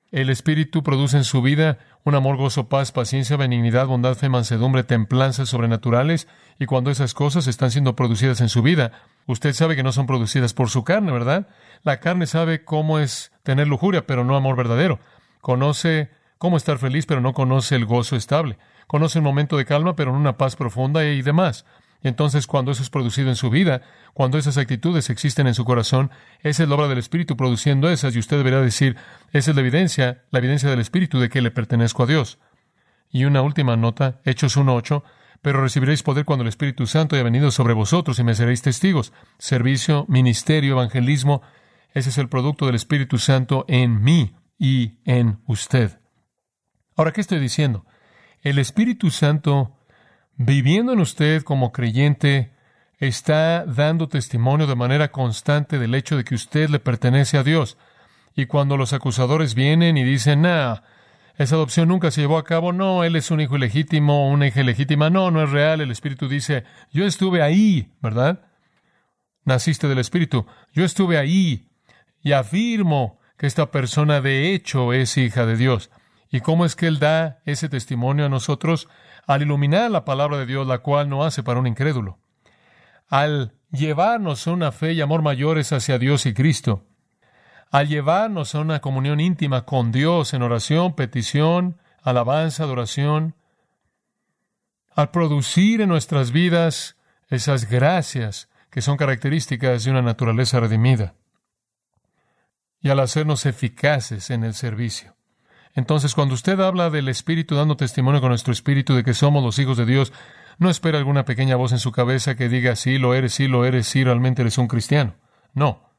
El 0.09 0.31
Espíritu 0.31 0.81
produce 0.81 1.17
en 1.17 1.23
su 1.23 1.43
vida 1.43 1.77
un 2.07 2.15
amor, 2.15 2.37
gozo, 2.37 2.69
paz, 2.69 2.93
paciencia, 2.93 3.35
benignidad, 3.35 3.85
bondad, 3.85 4.15
fe, 4.15 4.29
mansedumbre, 4.29 4.85
templanzas 4.85 5.49
sobrenaturales, 5.49 6.29
y 6.57 6.65
cuando 6.65 6.89
esas 6.89 7.13
cosas 7.13 7.47
están 7.47 7.69
siendo 7.69 7.97
producidas 7.97 8.39
en 8.39 8.47
su 8.47 8.61
vida, 8.61 8.93
usted 9.25 9.51
sabe 9.51 9.75
que 9.75 9.83
no 9.83 9.91
son 9.91 10.07
producidas 10.07 10.53
por 10.53 10.69
su 10.69 10.85
carne, 10.85 11.11
¿verdad? 11.11 11.49
La 11.83 11.99
carne 11.99 12.25
sabe 12.25 12.63
cómo 12.63 12.99
es 12.99 13.33
tener 13.43 13.67
lujuria, 13.67 14.07
pero 14.07 14.23
no 14.23 14.37
amor 14.37 14.55
verdadero. 14.55 14.99
Conoce 15.41 16.09
cómo 16.37 16.55
estar 16.55 16.77
feliz, 16.77 17.05
pero 17.05 17.19
no 17.19 17.33
conoce 17.33 17.75
el 17.75 17.83
gozo 17.83 18.15
estable. 18.15 18.57
Conoce 18.87 19.19
un 19.19 19.25
momento 19.25 19.57
de 19.57 19.65
calma, 19.65 19.97
pero 19.97 20.13
no 20.13 20.17
una 20.17 20.37
paz 20.37 20.55
profunda 20.55 21.03
y 21.03 21.21
demás. 21.21 21.65
Entonces 22.03 22.47
cuando 22.47 22.71
eso 22.71 22.83
es 22.83 22.89
producido 22.89 23.29
en 23.29 23.35
su 23.35 23.49
vida, 23.49 23.81
cuando 24.13 24.37
esas 24.37 24.57
actitudes 24.57 25.09
existen 25.09 25.47
en 25.47 25.53
su 25.53 25.65
corazón, 25.65 26.11
esa 26.41 26.63
es 26.63 26.69
la 26.69 26.75
obra 26.75 26.87
del 26.87 26.97
Espíritu 26.97 27.35
produciendo 27.35 27.89
esas 27.89 28.15
y 28.15 28.19
usted 28.19 28.37
deberá 28.37 28.61
decir, 28.61 28.97
esa 29.31 29.51
es 29.51 29.55
la 29.55 29.61
evidencia, 29.61 30.23
la 30.31 30.39
evidencia 30.39 30.69
del 30.69 30.79
Espíritu 30.79 31.19
de 31.19 31.29
que 31.29 31.41
le 31.41 31.51
pertenezco 31.51 32.03
a 32.03 32.07
Dios. 32.07 32.39
Y 33.09 33.25
una 33.25 33.41
última 33.41 33.75
nota, 33.77 34.21
Hechos 34.25 34.57
1.8, 34.57 35.03
pero 35.41 35.61
recibiréis 35.61 36.03
poder 36.03 36.25
cuando 36.25 36.43
el 36.43 36.49
Espíritu 36.49 36.87
Santo 36.87 37.15
haya 37.15 37.23
venido 37.23 37.51
sobre 37.51 37.73
vosotros 37.73 38.19
y 38.19 38.23
me 38.23 38.35
seréis 38.35 38.61
testigos. 38.61 39.13
Servicio, 39.37 40.05
ministerio, 40.07 40.73
evangelismo, 40.73 41.41
ese 41.93 42.09
es 42.09 42.17
el 42.17 42.29
producto 42.29 42.65
del 42.65 42.75
Espíritu 42.75 43.17
Santo 43.17 43.65
en 43.67 44.03
mí 44.03 44.35
y 44.57 44.99
en 45.05 45.39
usted. 45.47 45.99
Ahora, 46.95 47.11
¿qué 47.11 47.21
estoy 47.21 47.39
diciendo? 47.39 47.85
El 48.41 48.59
Espíritu 48.59 49.11
Santo 49.11 49.76
viviendo 50.37 50.93
en 50.93 50.99
usted 50.99 51.43
como 51.43 51.71
creyente, 51.71 52.51
está 52.99 53.65
dando 53.65 54.07
testimonio 54.07 54.67
de 54.67 54.75
manera 54.75 55.11
constante 55.11 55.77
del 55.79 55.93
hecho 55.95 56.17
de 56.17 56.23
que 56.23 56.35
usted 56.35 56.69
le 56.69 56.79
pertenece 56.79 57.37
a 57.37 57.43
Dios. 57.43 57.77
Y 58.35 58.45
cuando 58.45 58.77
los 58.77 58.93
acusadores 58.93 59.55
vienen 59.55 59.97
y 59.97 60.03
dicen, 60.03 60.43
nah, 60.43 60.77
esa 61.37 61.55
adopción 61.55 61.89
nunca 61.89 62.11
se 62.11 62.21
llevó 62.21 62.37
a 62.37 62.43
cabo, 62.43 62.71
no, 62.71 63.03
él 63.03 63.15
es 63.15 63.29
un 63.29 63.41
hijo 63.41 63.55
ilegítimo, 63.55 64.29
una 64.29 64.47
hija 64.47 64.61
ilegítima, 64.61 65.09
no, 65.09 65.29
no 65.31 65.43
es 65.43 65.49
real, 65.49 65.81
el 65.81 65.91
Espíritu 65.91 66.27
dice, 66.27 66.63
yo 66.91 67.05
estuve 67.05 67.41
ahí, 67.41 67.91
¿verdad? 68.01 68.41
Naciste 69.43 69.87
del 69.87 69.99
Espíritu, 69.99 70.45
yo 70.73 70.83
estuve 70.83 71.17
ahí 71.17 71.69
y 72.21 72.31
afirmo 72.31 73.19
que 73.37 73.45
esta 73.45 73.71
persona 73.71 74.19
de 74.19 74.53
hecho 74.53 74.93
es 74.93 75.17
hija 75.17 75.45
de 75.45 75.55
Dios. 75.55 75.91
¿Y 76.29 76.41
cómo 76.41 76.65
es 76.65 76.75
que 76.75 76.87
Él 76.87 76.99
da 76.99 77.39
ese 77.45 77.69
testimonio 77.69 78.25
a 78.25 78.29
nosotros? 78.29 78.89
Al 79.27 79.41
iluminar 79.41 79.91
la 79.91 80.05
palabra 80.05 80.37
de 80.37 80.45
Dios, 80.45 80.65
la 80.65 80.79
cual 80.79 81.09
no 81.09 81.25
hace 81.25 81.43
para 81.43 81.59
un 81.59 81.67
incrédulo, 81.67 82.17
al 83.09 83.53
llevarnos 83.71 84.47
a 84.47 84.51
una 84.51 84.71
fe 84.71 84.93
y 84.93 85.01
amor 85.01 85.21
mayores 85.21 85.73
hacia 85.73 85.99
Dios 85.99 86.25
y 86.25 86.33
Cristo, 86.33 86.85
al 87.69 87.89
llevarnos 87.89 88.55
a 88.55 88.61
una 88.61 88.79
comunión 88.79 89.19
íntima 89.19 89.65
con 89.65 89.91
Dios 89.91 90.33
en 90.33 90.41
oración, 90.41 90.95
petición, 90.95 91.77
alabanza, 92.01 92.63
adoración, 92.63 93.35
al 94.95 95.11
producir 95.11 95.81
en 95.81 95.89
nuestras 95.89 96.31
vidas 96.31 96.95
esas 97.27 97.69
gracias 97.69 98.49
que 98.71 98.81
son 98.81 98.95
características 98.95 99.83
de 99.83 99.91
una 99.91 100.01
naturaleza 100.01 100.61
redimida, 100.61 101.15
y 102.79 102.89
al 102.89 103.01
hacernos 103.01 103.45
eficaces 103.45 104.29
en 104.29 104.45
el 104.45 104.53
servicio. 104.53 105.16
Entonces, 105.77 106.15
cuando 106.15 106.33
usted 106.33 106.59
habla 106.59 106.89
del 106.89 107.07
Espíritu 107.07 107.53
dando 107.53 107.77
testimonio 107.77 108.19
con 108.19 108.29
nuestro 108.29 108.51
Espíritu 108.51 108.95
de 108.95 109.03
que 109.03 109.13
somos 109.13 109.43
los 109.43 109.59
hijos 109.59 109.77
de 109.77 109.85
Dios, 109.85 110.11
no 110.57 110.71
espera 110.71 110.97
alguna 110.97 111.23
pequeña 111.23 111.55
voz 111.55 111.71
en 111.71 111.77
su 111.77 111.91
cabeza 111.91 112.35
que 112.35 112.49
diga, 112.49 112.75
sí, 112.75 112.97
lo 112.97 113.13
eres, 113.13 113.35
sí, 113.35 113.47
lo 113.47 113.63
eres, 113.63 113.85
sí, 113.85 114.03
realmente 114.03 114.41
eres 114.41 114.57
un 114.57 114.67
cristiano. 114.67 115.13
No. 115.53 115.91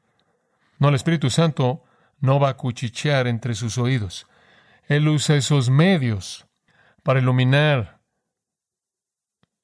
No, 0.79 0.89
el 0.89 0.95
Espíritu 0.95 1.29
Santo 1.29 1.81
no 2.19 2.41
va 2.41 2.49
a 2.49 2.57
cuchichear 2.57 3.25
entre 3.27 3.55
sus 3.55 3.77
oídos. 3.77 4.27
Él 4.89 5.07
usa 5.07 5.37
esos 5.37 5.69
medios 5.69 6.45
para 7.01 7.21
iluminar 7.21 8.01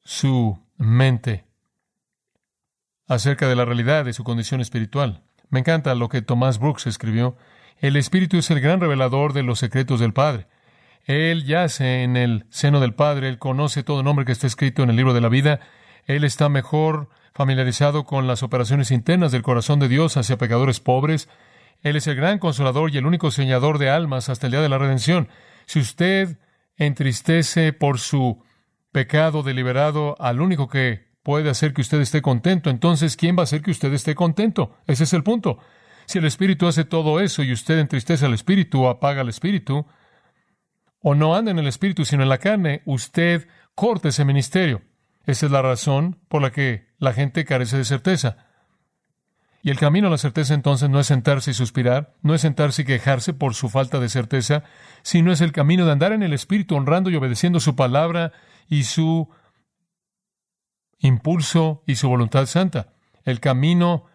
su 0.02 0.58
mente 0.78 1.44
acerca 3.06 3.50
de 3.50 3.58
la 3.58 3.66
realidad 3.66 4.06
de 4.06 4.14
su 4.14 4.24
condición 4.24 4.62
espiritual. 4.62 5.24
Me 5.50 5.60
encanta 5.60 5.94
lo 5.94 6.08
que 6.08 6.22
Tomás 6.22 6.58
Brooks 6.58 6.88
escribió 6.88 7.36
el 7.80 7.96
Espíritu 7.96 8.38
es 8.38 8.50
el 8.52 8.62
gran 8.62 8.80
revelador 8.80 9.34
de 9.34 9.44
los 9.44 9.60
secretos 9.60 10.00
del 10.00 10.14
Padre. 10.14 10.48
Él 11.06 11.46
yace 11.46 12.04
en 12.04 12.18
el 12.18 12.46
seno 12.50 12.80
del 12.80 12.96
Padre, 12.96 13.30
Él 13.30 13.38
conoce 13.38 13.84
todo 13.84 14.02
nombre 14.02 14.26
que 14.26 14.32
está 14.32 14.48
escrito 14.48 14.84
en 14.84 14.90
el 14.90 14.96
libro 14.96 15.14
de 15.14 15.22
la 15.22 15.30
vida, 15.30 15.60
Él 16.06 16.24
está 16.24 16.50
mejor 16.50 17.10
familiarizado 17.34 18.06
con 18.06 18.28
las 18.28 18.44
operaciones 18.44 18.92
internas 18.92 19.32
del 19.32 19.44
corazón 19.44 19.80
de 19.80 19.88
Dios 19.88 20.18
hacia 20.18 20.38
pecadores 20.38 20.80
pobres, 20.80 21.30
Él 21.82 21.96
es 21.96 22.08
el 22.08 22.16
gran 22.16 22.40
consolador 22.40 22.92
y 22.92 22.98
el 22.98 23.06
único 23.06 23.30
señador 23.30 23.78
de 23.78 23.90
almas 23.90 24.30
hasta 24.30 24.48
el 24.48 24.52
día 24.52 24.62
de 24.62 24.70
la 24.70 24.80
redención. 24.80 25.28
Si 25.66 25.80
usted 25.80 26.40
entristece 26.78 27.74
por 27.74 28.00
su 28.00 28.44
pecado 28.92 29.44
deliberado 29.44 30.16
al 30.20 30.42
único 30.42 30.70
que 30.70 31.06
puede 31.22 31.50
hacer 31.50 31.74
que 31.74 31.82
usted 31.82 32.00
esté 32.02 32.22
contento, 32.22 32.70
entonces 32.70 33.18
¿quién 33.18 33.36
va 33.36 33.42
a 33.42 33.44
hacer 33.44 33.62
que 33.62 33.72
usted 33.72 33.94
esté 33.94 34.16
contento? 34.16 34.78
Ese 34.88 35.04
es 35.04 35.14
el 35.14 35.24
punto. 35.24 35.60
Si 36.06 36.20
el 36.20 36.26
Espíritu 36.26 36.68
hace 36.68 36.86
todo 36.86 37.20
eso 37.20 37.44
y 37.44 37.52
usted 37.52 37.80
entristece 37.80 38.26
al 38.26 38.34
Espíritu 38.34 38.84
o 38.84 38.90
apaga 38.90 39.22
al 39.22 39.30
Espíritu, 39.30 39.86
o 41.00 41.16
no 41.16 41.36
anda 41.36 41.52
en 41.52 41.60
el 41.60 41.68
Espíritu 41.68 42.06
sino 42.06 42.24
en 42.24 42.30
la 42.30 42.38
carne, 42.38 42.82
usted 42.86 43.48
corta 43.76 44.10
ese 44.10 44.26
ministerio. 44.26 44.82
Esa 45.26 45.46
es 45.48 45.52
la 45.52 45.62
razón 45.62 46.20
por 46.28 46.42
la 46.42 46.52
que 46.52 46.94
la 47.00 47.14
gente 47.14 47.46
carece 47.46 47.78
de 47.78 47.86
certeza. 47.86 48.38
Y 49.62 49.72
el 49.72 49.80
camino 49.80 50.08
a 50.08 50.12
la 50.12 50.20
certeza 50.20 50.54
entonces 50.54 50.90
no 50.90 51.00
es 51.00 51.08
sentarse 51.08 51.50
y 51.50 51.56
suspirar, 51.56 52.14
no 52.22 52.36
es 52.36 52.42
sentarse 52.42 52.84
y 52.84 52.86
quejarse 52.86 53.34
por 53.34 53.56
su 53.56 53.68
falta 53.68 54.00
de 54.00 54.10
certeza, 54.10 54.64
sino 55.02 55.32
es 55.32 55.42
el 55.42 55.52
camino 55.52 55.86
de 55.86 55.92
andar 55.92 56.12
en 56.12 56.22
el 56.22 56.34
Espíritu 56.34 56.76
honrando 56.76 57.10
y 57.10 57.16
obedeciendo 57.16 57.60
su 57.60 57.76
palabra 57.76 58.32
y 58.68 58.84
su 58.84 59.28
impulso 61.00 61.84
y 61.88 61.96
su 61.96 62.08
voluntad 62.10 62.46
santa. 62.46 62.94
El 63.24 63.40
camino 63.40 64.06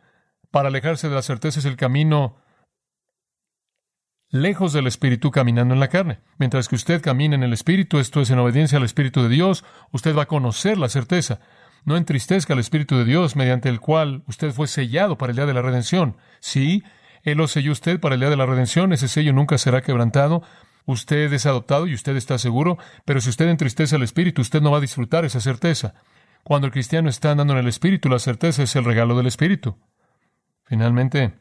para 0.50 0.68
alejarse 0.68 1.08
de 1.08 1.14
la 1.14 1.22
certeza 1.22 1.60
es 1.60 1.64
el 1.64 1.76
camino 1.76 2.36
lejos 4.30 4.72
del 4.72 4.86
Espíritu 4.86 5.30
caminando 5.30 5.74
en 5.74 5.80
la 5.80 5.88
carne. 5.88 6.20
Mientras 6.38 6.68
que 6.68 6.76
usted 6.76 7.02
camina 7.02 7.34
en 7.34 7.42
el 7.42 7.52
Espíritu, 7.52 7.98
esto 7.98 8.20
es 8.20 8.30
en 8.30 8.38
obediencia 8.38 8.78
al 8.78 8.84
Espíritu 8.84 9.22
de 9.22 9.28
Dios, 9.28 9.64
usted 9.90 10.16
va 10.16 10.22
a 10.22 10.28
conocer 10.28 10.78
la 10.78 10.88
certeza. 10.88 11.40
No 11.84 11.96
entristezca 11.96 12.52
al 12.52 12.60
Espíritu 12.60 12.96
de 12.96 13.04
Dios 13.04 13.36
mediante 13.36 13.68
el 13.68 13.80
cual 13.80 14.22
usted 14.26 14.52
fue 14.52 14.66
sellado 14.66 15.18
para 15.18 15.30
el 15.30 15.36
día 15.36 15.46
de 15.46 15.54
la 15.54 15.62
redención. 15.62 16.16
Sí, 16.40 16.84
Él 17.22 17.38
lo 17.38 17.48
selló 17.48 17.72
usted 17.72 18.00
para 18.00 18.14
el 18.14 18.20
día 18.20 18.30
de 18.30 18.36
la 18.36 18.46
redención, 18.46 18.92
ese 18.92 19.08
sello 19.08 19.32
nunca 19.32 19.58
será 19.58 19.82
quebrantado. 19.82 20.42
Usted 20.86 21.32
es 21.32 21.46
adoptado 21.46 21.86
y 21.86 21.94
usted 21.94 22.16
está 22.16 22.38
seguro, 22.38 22.78
pero 23.04 23.20
si 23.20 23.30
usted 23.30 23.48
entristece 23.48 23.96
al 23.96 24.02
Espíritu, 24.02 24.42
usted 24.42 24.60
no 24.60 24.70
va 24.70 24.78
a 24.78 24.82
disfrutar 24.82 25.24
esa 25.24 25.40
certeza. 25.40 25.94
Cuando 26.42 26.66
el 26.66 26.72
cristiano 26.72 27.08
está 27.08 27.32
andando 27.32 27.52
en 27.52 27.60
el 27.60 27.68
Espíritu, 27.68 28.08
la 28.08 28.18
certeza 28.18 28.62
es 28.62 28.74
el 28.76 28.84
regalo 28.84 29.16
del 29.16 29.26
Espíritu. 29.26 29.76
Finalmente, 30.70 31.32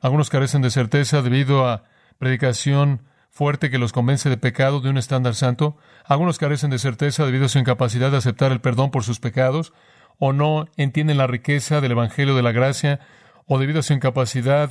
algunos 0.00 0.30
carecen 0.30 0.62
de 0.62 0.70
certeza 0.70 1.22
debido 1.22 1.68
a 1.68 1.82
predicación 2.18 3.02
fuerte 3.30 3.68
que 3.68 3.78
los 3.78 3.92
convence 3.92 4.30
de 4.30 4.36
pecado 4.36 4.78
de 4.78 4.90
un 4.90 4.96
estándar 4.96 5.34
santo. 5.34 5.76
Algunos 6.04 6.38
carecen 6.38 6.70
de 6.70 6.78
certeza 6.78 7.26
debido 7.26 7.46
a 7.46 7.48
su 7.48 7.58
incapacidad 7.58 8.12
de 8.12 8.18
aceptar 8.18 8.52
el 8.52 8.60
perdón 8.60 8.92
por 8.92 9.02
sus 9.02 9.18
pecados, 9.18 9.72
o 10.20 10.32
no 10.32 10.68
entienden 10.76 11.18
la 11.18 11.26
riqueza 11.26 11.80
del 11.80 11.90
Evangelio 11.90 12.36
de 12.36 12.44
la 12.44 12.52
gracia, 12.52 13.00
o 13.46 13.58
debido 13.58 13.80
a 13.80 13.82
su 13.82 13.92
incapacidad 13.92 14.70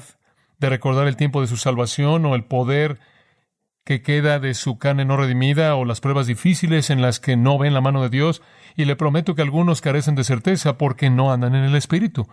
de 0.60 0.70
recordar 0.70 1.10
el 1.10 1.18
tiempo 1.18 1.42
de 1.42 1.48
su 1.48 1.58
salvación, 1.58 2.26
o 2.26 2.36
el 2.36 2.46
poder 2.46 3.00
que 3.84 4.02
queda 4.02 4.40
de 4.40 4.54
su 4.54 4.78
carne 4.78 5.04
no 5.04 5.18
redimida, 5.18 5.76
o 5.76 5.84
las 5.84 6.00
pruebas 6.00 6.26
difíciles 6.26 6.90
en 6.90 7.02
las 7.02 7.20
que 7.20 7.36
no 7.36 7.58
ven 7.58 7.74
la 7.74 7.82
mano 7.82 8.02
de 8.02 8.08
Dios. 8.08 8.42
Y 8.78 8.86
le 8.86 8.96
prometo 8.96 9.36
que 9.36 9.42
algunos 9.42 9.82
carecen 9.82 10.16
de 10.16 10.24
certeza 10.24 10.78
porque 10.78 11.10
no 11.10 11.34
andan 11.34 11.54
en 11.54 11.66
el 11.66 11.76
Espíritu 11.76 12.30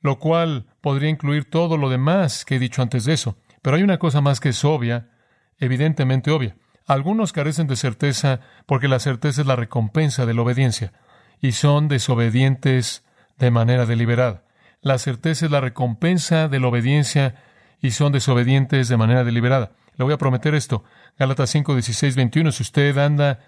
lo 0.00 0.18
cual 0.18 0.66
podría 0.80 1.10
incluir 1.10 1.48
todo 1.48 1.76
lo 1.76 1.90
demás 1.90 2.44
que 2.44 2.56
he 2.56 2.58
dicho 2.58 2.82
antes 2.82 3.04
de 3.04 3.12
eso. 3.12 3.36
Pero 3.62 3.76
hay 3.76 3.82
una 3.82 3.98
cosa 3.98 4.20
más 4.20 4.40
que 4.40 4.50
es 4.50 4.64
obvia, 4.64 5.10
evidentemente 5.58 6.30
obvia. 6.30 6.56
Algunos 6.86 7.32
carecen 7.32 7.66
de 7.66 7.76
certeza 7.76 8.40
porque 8.66 8.88
la 8.88 8.98
certeza 8.98 9.42
es 9.42 9.46
la 9.46 9.56
recompensa 9.56 10.26
de 10.26 10.34
la 10.34 10.42
obediencia, 10.42 10.92
y 11.40 11.52
son 11.52 11.88
desobedientes 11.88 13.04
de 13.38 13.50
manera 13.50 13.86
deliberada. 13.86 14.44
La 14.82 14.98
certeza 14.98 15.46
es 15.46 15.52
la 15.52 15.60
recompensa 15.60 16.48
de 16.48 16.60
la 16.60 16.68
obediencia 16.68 17.34
y 17.80 17.92
son 17.92 18.12
desobedientes 18.12 18.88
de 18.88 18.96
manera 18.96 19.24
deliberada. 19.24 19.72
Le 19.96 20.04
voy 20.04 20.14
a 20.14 20.18
prometer 20.18 20.54
esto. 20.54 20.84
Gálatas 21.18 21.50
5, 21.50 21.74
16, 21.74 22.16
21. 22.16 22.52
Si 22.52 22.62
usted 22.62 22.96
anda 22.98 23.40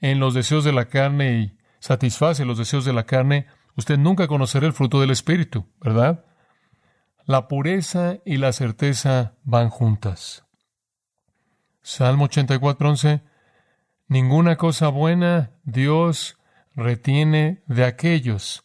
en 0.00 0.18
los 0.18 0.34
deseos 0.34 0.64
de 0.64 0.72
la 0.72 0.86
carne 0.86 1.38
y 1.38 1.58
satisface 1.78 2.44
los 2.44 2.58
deseos 2.58 2.84
de 2.84 2.92
la 2.92 3.04
carne, 3.04 3.46
usted 3.76 3.98
nunca 3.98 4.28
conocerá 4.28 4.66
el 4.66 4.72
fruto 4.72 5.00
del 5.00 5.10
Espíritu, 5.10 5.66
¿verdad? 5.80 6.24
La 7.24 7.48
pureza 7.48 8.18
y 8.24 8.38
la 8.38 8.52
certeza 8.52 9.34
van 9.44 9.68
juntas. 9.68 10.44
Salmo 11.82 12.24
84, 12.24 12.94
Ninguna 14.08 14.56
cosa 14.56 14.88
buena 14.88 15.52
Dios 15.62 16.36
retiene 16.74 17.62
de 17.66 17.84
aquellos 17.84 18.64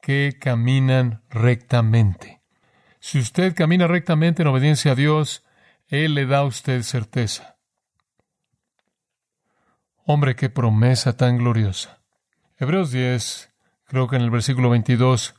que 0.00 0.38
caminan 0.40 1.22
rectamente. 1.28 2.40
Si 2.98 3.18
usted 3.18 3.54
camina 3.54 3.86
rectamente 3.86 4.42
en 4.42 4.48
obediencia 4.48 4.92
a 4.92 4.94
Dios, 4.94 5.44
Él 5.88 6.14
le 6.14 6.26
da 6.26 6.38
a 6.38 6.44
usted 6.44 6.82
certeza. 6.82 7.56
Hombre, 10.04 10.34
qué 10.34 10.48
promesa 10.48 11.16
tan 11.16 11.38
gloriosa. 11.38 12.00
Hebreos 12.56 12.90
10, 12.90 13.52
creo 13.86 14.08
que 14.08 14.16
en 14.16 14.22
el 14.22 14.30
versículo 14.30 14.70
22, 14.70 15.34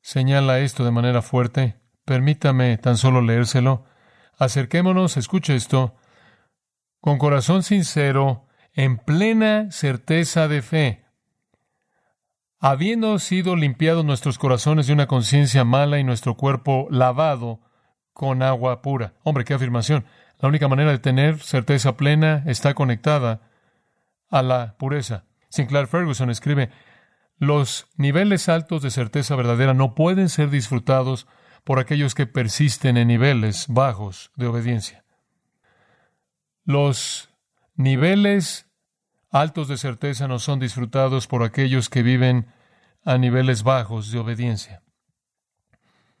señala 0.00 0.60
esto 0.60 0.84
de 0.84 0.90
manera 0.90 1.22
fuerte. 1.22 1.76
Permítame 2.04 2.76
tan 2.78 2.96
solo 2.96 3.20
leérselo. 3.20 3.84
Acerquémonos, 4.38 5.16
escuche 5.16 5.54
esto, 5.54 5.94
con 7.00 7.18
corazón 7.18 7.62
sincero, 7.62 8.46
en 8.72 8.98
plena 8.98 9.70
certeza 9.70 10.48
de 10.48 10.62
fe, 10.62 11.04
habiendo 12.58 13.18
sido 13.18 13.56
limpiados 13.56 14.04
nuestros 14.04 14.38
corazones 14.38 14.86
de 14.86 14.92
una 14.92 15.06
conciencia 15.06 15.64
mala 15.64 15.98
y 15.98 16.04
nuestro 16.04 16.36
cuerpo 16.36 16.88
lavado 16.90 17.60
con 18.12 18.42
agua 18.42 18.82
pura. 18.82 19.14
Hombre, 19.22 19.44
qué 19.44 19.54
afirmación. 19.54 20.04
La 20.40 20.48
única 20.48 20.66
manera 20.66 20.90
de 20.90 20.98
tener 20.98 21.40
certeza 21.40 21.96
plena 21.96 22.42
está 22.46 22.74
conectada 22.74 23.42
a 24.30 24.42
la 24.42 24.74
pureza. 24.78 25.24
Sinclair 25.48 25.86
Ferguson 25.86 26.30
escribe, 26.30 26.70
los 27.38 27.86
niveles 27.96 28.48
altos 28.48 28.82
de 28.82 28.90
certeza 28.90 29.36
verdadera 29.36 29.74
no 29.74 29.94
pueden 29.94 30.28
ser 30.28 30.50
disfrutados 30.50 31.26
por 31.64 31.78
aquellos 31.78 32.14
que 32.14 32.26
persisten 32.26 32.96
en 32.96 33.08
niveles 33.08 33.66
bajos 33.68 34.30
de 34.36 34.46
obediencia. 34.46 35.04
Los 36.64 37.30
niveles 37.74 38.70
altos 39.30 39.68
de 39.68 39.76
certeza 39.76 40.28
no 40.28 40.38
son 40.38 40.60
disfrutados 40.60 41.26
por 41.26 41.42
aquellos 41.42 41.88
que 41.88 42.02
viven 42.02 42.46
a 43.04 43.18
niveles 43.18 43.62
bajos 43.62 44.12
de 44.12 44.18
obediencia. 44.18 44.82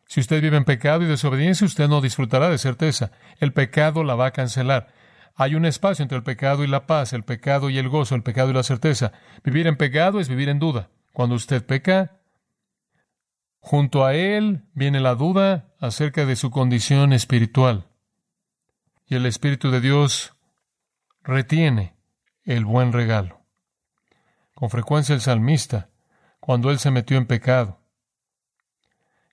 Si 0.06 0.20
usted 0.20 0.42
vive 0.42 0.56
en 0.56 0.64
pecado 0.64 1.02
y 1.02 1.06
desobediencia, 1.06 1.66
usted 1.66 1.88
no 1.88 2.00
disfrutará 2.00 2.50
de 2.50 2.58
certeza. 2.58 3.10
El 3.38 3.52
pecado 3.52 4.04
la 4.04 4.14
va 4.14 4.26
a 4.26 4.32
cancelar. 4.32 4.88
Hay 5.34 5.54
un 5.54 5.64
espacio 5.64 6.02
entre 6.02 6.18
el 6.18 6.24
pecado 6.24 6.62
y 6.62 6.66
la 6.66 6.86
paz, 6.86 7.12
el 7.12 7.24
pecado 7.24 7.70
y 7.70 7.78
el 7.78 7.88
gozo, 7.88 8.14
el 8.14 8.22
pecado 8.22 8.50
y 8.50 8.54
la 8.54 8.62
certeza. 8.62 9.12
Vivir 9.42 9.66
en 9.66 9.76
pecado 9.76 10.20
es 10.20 10.28
vivir 10.28 10.48
en 10.48 10.58
duda. 10.58 10.90
Cuando 11.14 11.36
usted 11.36 11.64
peca, 11.64 12.18
junto 13.60 14.04
a 14.04 14.14
él 14.14 14.64
viene 14.74 14.98
la 14.98 15.14
duda 15.14 15.72
acerca 15.78 16.26
de 16.26 16.34
su 16.34 16.50
condición 16.50 17.12
espiritual. 17.12 17.86
Y 19.06 19.14
el 19.14 19.24
Espíritu 19.24 19.70
de 19.70 19.80
Dios 19.80 20.34
retiene 21.22 21.94
el 22.42 22.64
buen 22.64 22.92
regalo. 22.92 23.42
Con 24.56 24.70
frecuencia 24.70 25.14
el 25.14 25.20
salmista, 25.20 25.88
cuando 26.40 26.72
él 26.72 26.80
se 26.80 26.90
metió 26.90 27.16
en 27.16 27.26
pecado, 27.26 27.78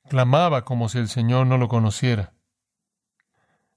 clamaba 0.08 0.64
como 0.66 0.88
si 0.88 1.00
el 1.00 1.10
Señor 1.10 1.48
no 1.48 1.58
lo 1.58 1.68
conociera. 1.68 2.34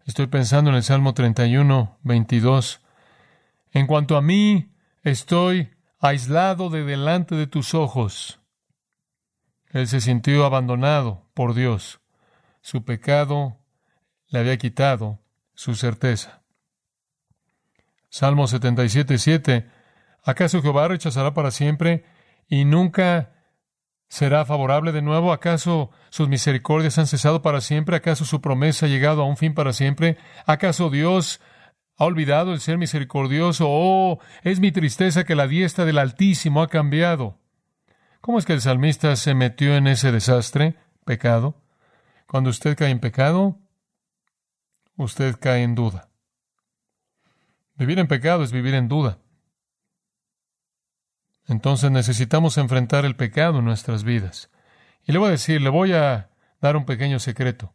Estoy 0.04 0.26
pensando 0.26 0.68
en 0.68 0.76
el 0.76 0.82
Salmo 0.82 1.14
31, 1.14 2.00
22. 2.02 2.82
En 3.72 3.86
cuanto 3.86 4.18
a 4.18 4.20
mí, 4.20 4.74
estoy 5.04 5.73
aislado 6.04 6.68
de 6.68 6.84
delante 6.84 7.34
de 7.34 7.46
tus 7.46 7.72
ojos. 7.72 8.38
Él 9.70 9.88
se 9.88 10.02
sintió 10.02 10.44
abandonado 10.44 11.30
por 11.32 11.54
Dios. 11.54 12.00
Su 12.60 12.84
pecado 12.84 13.58
le 14.28 14.40
había 14.40 14.58
quitado 14.58 15.20
su 15.54 15.74
certeza. 15.74 16.42
Salmo 18.10 18.46
77, 18.46 19.16
7. 19.16 19.70
¿Acaso 20.22 20.60
Jehová 20.60 20.88
rechazará 20.88 21.32
para 21.32 21.50
siempre 21.50 22.04
y 22.48 22.66
nunca 22.66 23.32
será 24.08 24.44
favorable 24.44 24.92
de 24.92 25.00
nuevo? 25.00 25.32
¿Acaso 25.32 25.90
sus 26.10 26.28
misericordias 26.28 26.98
han 26.98 27.06
cesado 27.06 27.40
para 27.40 27.62
siempre? 27.62 27.96
¿Acaso 27.96 28.26
su 28.26 28.42
promesa 28.42 28.84
ha 28.84 28.88
llegado 28.90 29.22
a 29.22 29.26
un 29.26 29.38
fin 29.38 29.54
para 29.54 29.72
siempre? 29.72 30.18
¿Acaso 30.44 30.90
Dios 30.90 31.40
¿Ha 31.96 32.04
olvidado 32.04 32.52
el 32.52 32.60
ser 32.60 32.76
misericordioso? 32.76 33.66
Oh, 33.68 34.18
es 34.42 34.58
mi 34.58 34.72
tristeza 34.72 35.24
que 35.24 35.36
la 35.36 35.46
diestra 35.46 35.84
del 35.84 35.98
Altísimo 35.98 36.62
ha 36.62 36.68
cambiado. 36.68 37.38
¿Cómo 38.20 38.38
es 38.38 38.44
que 38.44 38.54
el 38.54 38.60
salmista 38.60 39.14
se 39.16 39.34
metió 39.34 39.76
en 39.76 39.86
ese 39.86 40.10
desastre? 40.10 40.76
Pecado. 41.04 41.62
Cuando 42.26 42.50
usted 42.50 42.76
cae 42.76 42.90
en 42.90 42.98
pecado, 42.98 43.60
usted 44.96 45.36
cae 45.38 45.62
en 45.62 45.74
duda. 45.74 46.08
Vivir 47.76 47.98
en 47.98 48.08
pecado 48.08 48.42
es 48.42 48.50
vivir 48.50 48.74
en 48.74 48.88
duda. 48.88 49.18
Entonces 51.46 51.90
necesitamos 51.90 52.56
enfrentar 52.56 53.04
el 53.04 53.16
pecado 53.16 53.58
en 53.58 53.66
nuestras 53.66 54.02
vidas. 54.02 54.50
Y 55.04 55.12
le 55.12 55.18
voy 55.18 55.28
a 55.28 55.32
decir, 55.32 55.60
le 55.60 55.68
voy 55.68 55.92
a 55.92 56.30
dar 56.60 56.76
un 56.76 56.86
pequeño 56.86 57.18
secreto. 57.18 57.74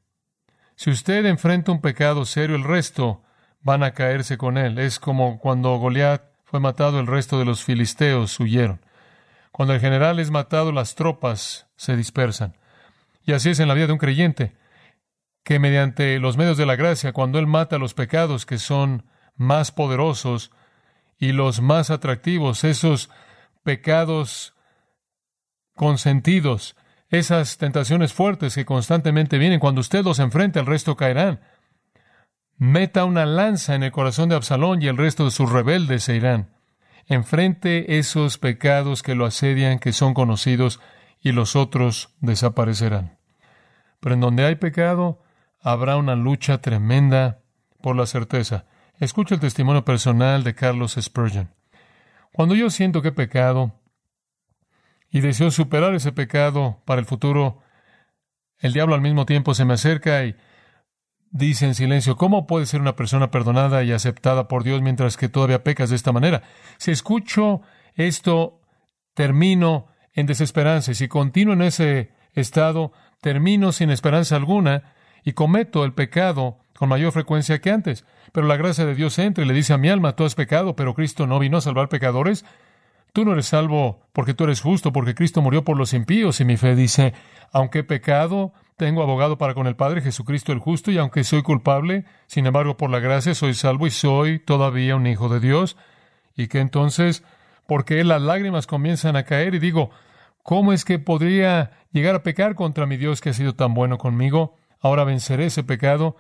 Si 0.76 0.90
usted 0.90 1.26
enfrenta 1.26 1.72
un 1.72 1.82
pecado 1.82 2.26
serio, 2.26 2.56
el 2.56 2.64
resto 2.64 3.24
van 3.62 3.84
a 3.84 3.92
caerse 3.92 4.38
con 4.38 4.58
él. 4.58 4.80
Es 4.80 5.00
como 5.00 5.40
cuando 5.40 5.78
Goliat 5.78 6.24
fue 6.44 6.60
matado, 6.60 7.00
el 7.00 7.08
resto 7.08 7.38
de 7.38 7.46
los 7.46 7.64
filisteos 7.64 8.40
huyeron. 8.40 8.82
Cuando 9.52 9.74
el 9.74 9.80
general 9.80 10.20
es 10.20 10.32
matado, 10.32 10.72
las 10.72 10.96
tropas 10.96 11.68
se 11.76 11.96
dispersan. 11.96 12.56
Y 13.24 13.34
así 13.34 13.50
es 13.50 13.60
en 13.60 13.68
la 13.68 13.74
vida 13.74 13.88
de 13.88 13.94
un 13.94 14.00
creyente, 14.00 14.56
que 15.44 15.60
mediante 15.60 16.20
los 16.20 16.38
medios 16.38 16.58
de 16.58 16.66
la 16.66 16.76
gracia, 16.76 17.14
cuando 17.14 17.40
él 17.40 17.48
mata 17.48 17.78
los 17.78 17.94
pecados 17.94 18.46
que 18.46 18.58
son 18.58 19.06
más 19.36 19.72
poderosos 19.72 20.52
y 21.18 21.32
los 21.32 21.62
más 21.62 21.90
atractivos, 21.90 22.64
esos 22.64 23.10
pecados 23.64 24.54
consentidos, 25.76 26.76
esas 27.10 27.58
tentaciones 27.58 28.14
fuertes 28.14 28.56
que 28.56 28.66
constantemente 28.66 29.38
vienen, 29.38 29.60
cuando 29.60 29.82
usted 29.82 30.04
los 30.04 30.20
enfrenta, 30.20 30.60
el 30.60 30.66
resto 30.66 30.96
caerán 30.96 31.42
meta 32.60 33.06
una 33.06 33.26
lanza 33.26 33.74
en 33.74 33.84
el 33.84 33.92
corazón 33.92 34.30
de 34.30 34.36
Absalón 34.36 34.82
y 34.84 34.88
el 34.88 34.98
resto 34.98 35.26
de 35.26 35.32
sus 35.32 35.52
rebeldes 35.52 36.04
se 36.04 36.16
irán. 36.16 36.50
Enfrente 37.08 37.98
esos 37.98 38.38
pecados 38.38 39.02
que 39.02 39.16
lo 39.16 39.26
asedian, 39.26 39.80
que 39.80 39.94
son 39.94 40.14
conocidos, 40.14 40.80
y 41.22 41.32
los 41.32 41.56
otros 41.56 42.14
desaparecerán. 42.20 43.18
Pero 44.00 44.14
en 44.14 44.22
donde 44.22 44.46
hay 44.46 44.56
pecado, 44.56 45.24
habrá 45.62 45.98
una 45.98 46.16
lucha 46.16 46.60
tremenda 46.60 47.42
por 47.82 47.96
la 47.96 48.06
certeza. 48.06 48.66
Escucha 49.00 49.36
el 49.36 49.42
testimonio 49.42 49.86
personal 49.86 50.44
de 50.44 50.54
Carlos 50.54 50.98
Spurgeon. 51.00 51.50
Cuando 52.34 52.56
yo 52.56 52.70
siento 52.70 53.02
que 53.02 53.08
he 53.10 53.14
pecado 53.14 53.74
y 55.10 55.22
deseo 55.22 55.50
superar 55.50 55.96
ese 55.96 56.12
pecado 56.12 56.82
para 56.86 57.00
el 57.00 57.08
futuro, 57.08 57.62
el 58.60 58.74
diablo 58.74 58.96
al 58.96 59.02
mismo 59.02 59.26
tiempo 59.26 59.54
se 59.54 59.66
me 59.66 59.74
acerca 59.74 60.24
y 60.26 60.36
dice 61.32 61.66
en 61.66 61.76
silencio, 61.76 62.16
¿cómo 62.16 62.48
puede 62.48 62.66
ser 62.66 62.82
una 62.82 62.96
persona 62.96 63.32
perdonada 63.32 63.84
y 63.84 63.92
aceptada 63.92 64.48
por 64.48 64.64
Dios 64.64 64.82
mientras 64.82 65.18
que 65.18 65.30
todavía 65.30 65.64
pecas 65.64 65.90
de 65.90 65.96
esta 65.96 66.12
manera? 66.12 66.44
Si 66.78 66.92
escucho 66.92 67.62
esto, 67.96 68.62
termino 69.14 69.88
en 70.14 70.26
desesperanza. 70.26 70.94
Si 70.94 71.08
continúo 71.08 71.54
en 71.54 71.62
ese 71.62 72.12
estado, 72.34 72.92
termino 73.22 73.72
sin 73.72 73.90
esperanza 73.90 74.36
alguna 74.36 74.94
y 75.24 75.34
cometo 75.34 75.84
el 75.84 75.94
pecado 75.94 76.60
con 76.78 76.90
mayor 76.90 77.12
frecuencia 77.12 77.60
que 77.60 77.72
antes. 77.72 78.06
Pero 78.32 78.48
la 78.48 78.58
gracia 78.58 78.86
de 78.86 78.96
Dios 78.96 79.20
entra 79.20 79.44
y 79.44 79.48
le 79.48 79.54
dice 79.54 79.74
a 79.74 79.78
mi 79.78 79.90
alma, 79.90 80.16
tú 80.16 80.24
has 80.24 80.36
pecado, 80.36 80.76
pero 80.76 80.94
Cristo 80.94 81.28
no 81.28 81.40
vino 81.40 81.58
a 81.58 81.62
salvar 81.62 81.90
pecadores. 81.90 82.46
Tú 83.12 83.26
no 83.26 83.34
eres 83.34 83.48
salvo 83.48 84.02
porque 84.14 84.34
tú 84.34 84.46
eres 84.46 84.62
justo, 84.62 84.94
porque 84.94 85.16
Cristo 85.16 85.42
murió 85.42 85.64
por 85.64 85.78
los 85.78 85.94
impíos. 85.94 86.40
Y 86.40 86.46
mi 86.46 86.58
fe 86.58 86.76
dice, 86.76 87.14
aunque 87.52 87.80
he 87.80 87.84
pecado, 87.84 88.54
tengo 88.80 89.04
abogado 89.04 89.38
para 89.38 89.54
con 89.54 89.68
el 89.68 89.76
Padre 89.76 90.02
Jesucristo 90.02 90.54
el 90.54 90.60
justo, 90.60 90.90
y 90.90 90.98
aunque 90.98 91.26
soy 91.26 91.44
culpable, 91.44 92.06
sin 92.28 92.46
embargo, 92.46 92.78
por 92.78 92.90
la 92.90 93.00
gracia 93.00 93.36
soy 93.36 93.54
salvo 93.54 93.86
y 93.86 93.92
soy 93.92 94.40
todavía 94.40 94.96
un 94.96 95.06
hijo 95.06 95.28
de 95.28 95.42
Dios. 95.42 95.76
Y 96.38 96.48
que 96.48 96.62
entonces, 96.62 97.22
porque 97.68 98.02
las 98.06 98.22
lágrimas 98.22 98.68
comienzan 98.68 99.18
a 99.18 99.24
caer 99.24 99.54
y 99.54 99.60
digo, 99.60 99.92
¿cómo 100.44 100.72
es 100.72 100.86
que 100.86 100.98
podría 100.98 101.72
llegar 101.92 102.16
a 102.16 102.24
pecar 102.24 102.56
contra 102.56 102.86
mi 102.86 102.96
Dios 102.96 103.20
que 103.20 103.32
ha 103.32 103.34
sido 103.34 103.54
tan 103.54 103.74
bueno 103.74 103.98
conmigo? 103.98 104.56
Ahora 104.80 105.04
venceré 105.04 105.48
ese 105.48 105.66
pecado 105.66 106.16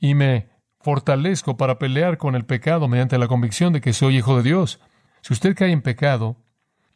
y 0.00 0.14
me 0.14 0.48
fortalezco 0.80 1.56
para 1.56 1.78
pelear 1.78 2.18
con 2.18 2.34
el 2.34 2.44
pecado 2.44 2.88
mediante 2.88 3.18
la 3.18 3.28
convicción 3.28 3.72
de 3.72 3.80
que 3.80 3.92
soy 3.92 4.16
hijo 4.16 4.36
de 4.36 4.42
Dios. 4.42 4.80
Si 5.20 5.32
usted 5.32 5.54
cae 5.54 5.70
en 5.70 5.80
pecado 5.80 6.38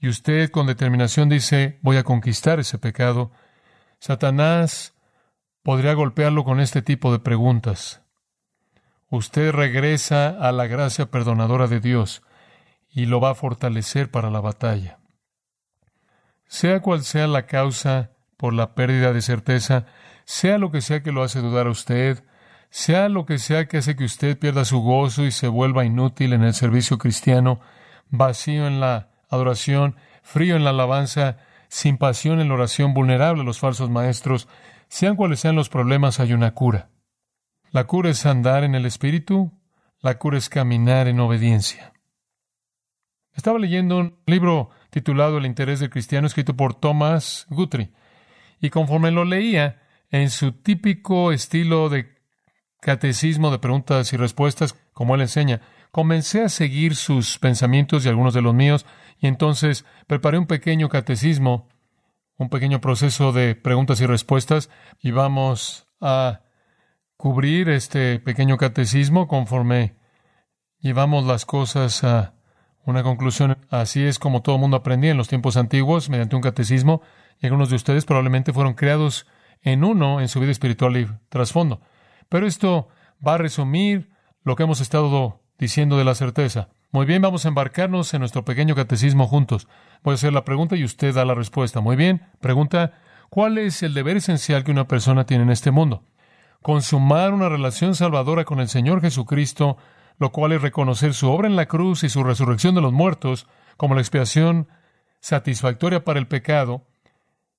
y 0.00 0.08
usted 0.08 0.50
con 0.50 0.66
determinación 0.66 1.28
dice, 1.28 1.78
voy 1.82 1.98
a 1.98 2.02
conquistar 2.02 2.58
ese 2.58 2.78
pecado, 2.78 3.30
Satanás 4.00 4.93
podría 5.64 5.94
golpearlo 5.94 6.44
con 6.44 6.60
este 6.60 6.82
tipo 6.82 7.10
de 7.10 7.18
preguntas. 7.18 8.02
Usted 9.08 9.50
regresa 9.50 10.28
a 10.28 10.52
la 10.52 10.66
gracia 10.66 11.10
perdonadora 11.10 11.66
de 11.66 11.80
Dios 11.80 12.22
y 12.90 13.06
lo 13.06 13.18
va 13.18 13.30
a 13.30 13.34
fortalecer 13.34 14.10
para 14.10 14.30
la 14.30 14.40
batalla. 14.40 14.98
Sea 16.46 16.80
cual 16.80 17.02
sea 17.02 17.26
la 17.26 17.46
causa 17.46 18.10
por 18.36 18.52
la 18.52 18.74
pérdida 18.74 19.12
de 19.14 19.22
certeza, 19.22 19.86
sea 20.26 20.58
lo 20.58 20.70
que 20.70 20.82
sea 20.82 21.02
que 21.02 21.12
lo 21.12 21.22
hace 21.22 21.40
dudar 21.40 21.66
a 21.66 21.70
usted, 21.70 22.22
sea 22.68 23.08
lo 23.08 23.24
que 23.24 23.38
sea 23.38 23.66
que 23.66 23.78
hace 23.78 23.96
que 23.96 24.04
usted 24.04 24.38
pierda 24.38 24.66
su 24.66 24.80
gozo 24.80 25.24
y 25.24 25.32
se 25.32 25.48
vuelva 25.48 25.86
inútil 25.86 26.34
en 26.34 26.44
el 26.44 26.52
servicio 26.52 26.98
cristiano, 26.98 27.60
vacío 28.10 28.66
en 28.66 28.80
la 28.80 29.08
adoración, 29.30 29.96
frío 30.22 30.56
en 30.56 30.64
la 30.64 30.70
alabanza, 30.70 31.38
sin 31.68 31.96
pasión 31.96 32.40
en 32.40 32.48
la 32.48 32.54
oración, 32.54 32.92
vulnerable 32.92 33.42
a 33.42 33.46
los 33.46 33.60
falsos 33.60 33.88
maestros, 33.88 34.46
Sean 34.94 35.16
cuales 35.16 35.40
sean 35.40 35.56
los 35.56 35.70
problemas, 35.70 36.20
hay 36.20 36.34
una 36.34 36.54
cura. 36.54 36.88
La 37.72 37.82
cura 37.82 38.10
es 38.10 38.26
andar 38.26 38.62
en 38.62 38.76
el 38.76 38.86
Espíritu, 38.86 39.50
la 39.98 40.20
cura 40.20 40.38
es 40.38 40.48
caminar 40.48 41.08
en 41.08 41.18
obediencia. 41.18 41.92
Estaba 43.32 43.58
leyendo 43.58 43.98
un 43.98 44.20
libro 44.26 44.70
titulado 44.90 45.38
El 45.38 45.46
interés 45.46 45.80
del 45.80 45.90
cristiano, 45.90 46.28
escrito 46.28 46.54
por 46.54 46.74
Thomas 46.74 47.44
Guthrie, 47.50 47.90
y 48.60 48.70
conforme 48.70 49.10
lo 49.10 49.24
leía, 49.24 49.82
en 50.12 50.30
su 50.30 50.52
típico 50.52 51.32
estilo 51.32 51.88
de 51.88 52.14
catecismo 52.80 53.50
de 53.50 53.58
preguntas 53.58 54.12
y 54.12 54.16
respuestas, 54.16 54.76
como 54.92 55.16
él 55.16 55.22
enseña, 55.22 55.60
comencé 55.90 56.44
a 56.44 56.48
seguir 56.48 56.94
sus 56.94 57.40
pensamientos 57.40 58.06
y 58.06 58.10
algunos 58.10 58.32
de 58.32 58.42
los 58.42 58.54
míos, 58.54 58.86
y 59.18 59.26
entonces 59.26 59.84
preparé 60.06 60.38
un 60.38 60.46
pequeño 60.46 60.88
catecismo, 60.88 61.68
un 62.36 62.48
pequeño 62.48 62.80
proceso 62.80 63.32
de 63.32 63.54
preguntas 63.54 64.00
y 64.00 64.06
respuestas, 64.06 64.70
y 65.00 65.10
vamos 65.10 65.88
a 66.00 66.40
cubrir 67.16 67.68
este 67.68 68.18
pequeño 68.18 68.56
catecismo 68.56 69.28
conforme 69.28 69.96
llevamos 70.80 71.24
las 71.24 71.46
cosas 71.46 72.04
a 72.04 72.34
una 72.84 73.02
conclusión. 73.02 73.58
Así 73.70 74.02
es 74.02 74.18
como 74.18 74.42
todo 74.42 74.56
el 74.56 74.60
mundo 74.60 74.76
aprendía 74.76 75.10
en 75.10 75.16
los 75.16 75.28
tiempos 75.28 75.56
antiguos 75.56 76.10
mediante 76.10 76.36
un 76.36 76.42
catecismo, 76.42 77.02
y 77.40 77.46
algunos 77.46 77.70
de 77.70 77.76
ustedes 77.76 78.04
probablemente 78.04 78.52
fueron 78.52 78.74
creados 78.74 79.26
en 79.62 79.84
uno 79.84 80.20
en 80.20 80.28
su 80.28 80.40
vida 80.40 80.52
espiritual 80.52 80.96
y 80.96 81.08
trasfondo. 81.28 81.80
Pero 82.28 82.46
esto 82.46 82.88
va 83.26 83.34
a 83.34 83.38
resumir 83.38 84.10
lo 84.42 84.56
que 84.56 84.64
hemos 84.64 84.80
estado 84.80 85.40
diciendo 85.58 85.96
de 85.96 86.04
la 86.04 86.14
certeza. 86.14 86.68
Muy 86.94 87.06
bien, 87.06 87.22
vamos 87.22 87.44
a 87.44 87.48
embarcarnos 87.48 88.14
en 88.14 88.20
nuestro 88.20 88.44
pequeño 88.44 88.76
catecismo 88.76 89.26
juntos. 89.26 89.66
Voy 90.04 90.12
a 90.12 90.14
hacer 90.14 90.32
la 90.32 90.44
pregunta 90.44 90.76
y 90.76 90.84
usted 90.84 91.12
da 91.12 91.24
la 91.24 91.34
respuesta. 91.34 91.80
Muy 91.80 91.96
bien, 91.96 92.22
pregunta, 92.38 92.92
¿cuál 93.30 93.58
es 93.58 93.82
el 93.82 93.94
deber 93.94 94.18
esencial 94.18 94.62
que 94.62 94.70
una 94.70 94.86
persona 94.86 95.26
tiene 95.26 95.42
en 95.42 95.50
este 95.50 95.72
mundo? 95.72 96.04
Consumar 96.62 97.34
una 97.34 97.48
relación 97.48 97.96
salvadora 97.96 98.44
con 98.44 98.60
el 98.60 98.68
Señor 98.68 99.00
Jesucristo, 99.00 99.76
lo 100.20 100.30
cual 100.30 100.52
es 100.52 100.62
reconocer 100.62 101.14
su 101.14 101.28
obra 101.28 101.48
en 101.48 101.56
la 101.56 101.66
cruz 101.66 102.04
y 102.04 102.08
su 102.08 102.22
resurrección 102.22 102.76
de 102.76 102.82
los 102.82 102.92
muertos 102.92 103.48
como 103.76 103.96
la 103.96 104.00
expiación 104.00 104.68
satisfactoria 105.18 106.04
para 106.04 106.20
el 106.20 106.28
pecado 106.28 106.86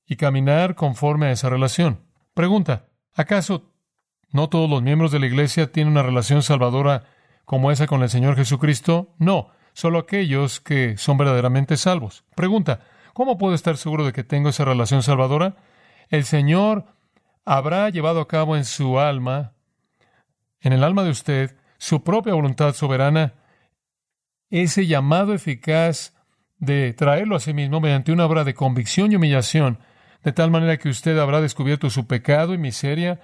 y 0.07 0.15
caminar 0.15 0.75
conforme 0.75 1.25
a 1.25 1.31
esa 1.31 1.49
relación. 1.49 1.99
Pregunta, 2.33 2.85
¿acaso 3.13 3.73
no 4.31 4.47
todos 4.47 4.69
los 4.69 4.81
miembros 4.81 5.11
de 5.11 5.19
la 5.19 5.25
Iglesia 5.25 5.73
tienen 5.73 5.91
una 5.91 6.03
relación 6.03 6.41
salvadora 6.41 7.03
como 7.45 7.71
esa 7.71 7.87
con 7.87 8.03
el 8.03 8.09
Señor 8.09 8.35
Jesucristo? 8.35 9.13
No, 9.17 9.51
solo 9.73 9.99
aquellos 9.99 10.59
que 10.59 10.97
son 10.97 11.17
verdaderamente 11.17 11.77
salvos. 11.77 12.23
Pregunta, 12.35 12.81
¿cómo 13.13 13.37
puedo 13.37 13.55
estar 13.55 13.77
seguro 13.77 14.05
de 14.05 14.13
que 14.13 14.23
tengo 14.23 14.49
esa 14.49 14.65
relación 14.65 15.03
salvadora? 15.03 15.55
El 16.09 16.25
Señor 16.25 16.85
habrá 17.45 17.89
llevado 17.89 18.19
a 18.19 18.27
cabo 18.27 18.57
en 18.57 18.65
su 18.65 18.99
alma, 18.99 19.53
en 20.59 20.73
el 20.73 20.83
alma 20.83 21.03
de 21.03 21.11
usted, 21.11 21.55
su 21.77 22.03
propia 22.03 22.33
voluntad 22.33 22.73
soberana, 22.73 23.33
ese 24.49 24.87
llamado 24.87 25.33
eficaz 25.33 26.13
de 26.57 26.93
traerlo 26.93 27.35
a 27.35 27.39
sí 27.39 27.53
mismo 27.53 27.79
mediante 27.79 28.11
una 28.11 28.25
obra 28.25 28.43
de 28.43 28.53
convicción 28.53 29.11
y 29.11 29.15
humillación, 29.15 29.79
de 30.23 30.31
tal 30.31 30.49
manera 30.49 30.77
que 30.77 30.89
usted 30.89 31.17
habrá 31.19 31.41
descubierto 31.41 31.89
su 31.89 32.07
pecado 32.07 32.53
y 32.53 32.57
miseria 32.57 33.19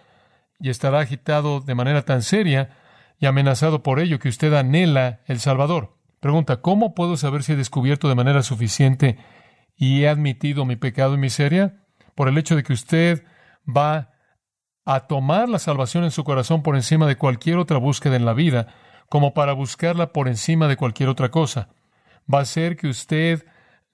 y 0.59 0.69
estará 0.69 0.99
agitado 0.99 1.59
de 1.59 1.73
manera 1.73 2.03
tan 2.03 2.21
seria 2.21 2.77
y 3.21 3.27
amenazado 3.27 3.83
por 3.83 3.99
ello 3.99 4.19
que 4.19 4.29
usted 4.29 4.51
anhela 4.53 5.21
el 5.27 5.39
Salvador. 5.39 5.95
Pregunta, 6.19 6.59
¿cómo 6.61 6.95
puedo 6.95 7.15
saber 7.17 7.43
si 7.43 7.53
he 7.53 7.55
descubierto 7.55 8.09
de 8.09 8.15
manera 8.15 8.41
suficiente 8.41 9.19
y 9.77 10.01
he 10.01 10.09
admitido 10.09 10.65
mi 10.65 10.75
pecado 10.75 11.13
y 11.13 11.17
miseria? 11.17 11.83
Por 12.15 12.27
el 12.27 12.37
hecho 12.39 12.55
de 12.55 12.63
que 12.63 12.73
usted 12.73 13.23
va 13.65 14.09
a 14.85 15.01
tomar 15.01 15.49
la 15.49 15.59
salvación 15.59 16.03
en 16.03 16.09
su 16.09 16.23
corazón 16.23 16.63
por 16.63 16.75
encima 16.75 17.05
de 17.05 17.15
cualquier 17.15 17.57
otra 17.57 17.77
búsqueda 17.77 18.15
en 18.15 18.25
la 18.25 18.33
vida, 18.33 18.73
como 19.07 19.35
para 19.35 19.53
buscarla 19.53 20.13
por 20.13 20.27
encima 20.27 20.67
de 20.67 20.77
cualquier 20.77 21.07
otra 21.07 21.29
cosa. 21.29 21.69
Va 22.31 22.39
a 22.39 22.45
ser 22.45 22.75
que 22.75 22.87
usted 22.87 23.45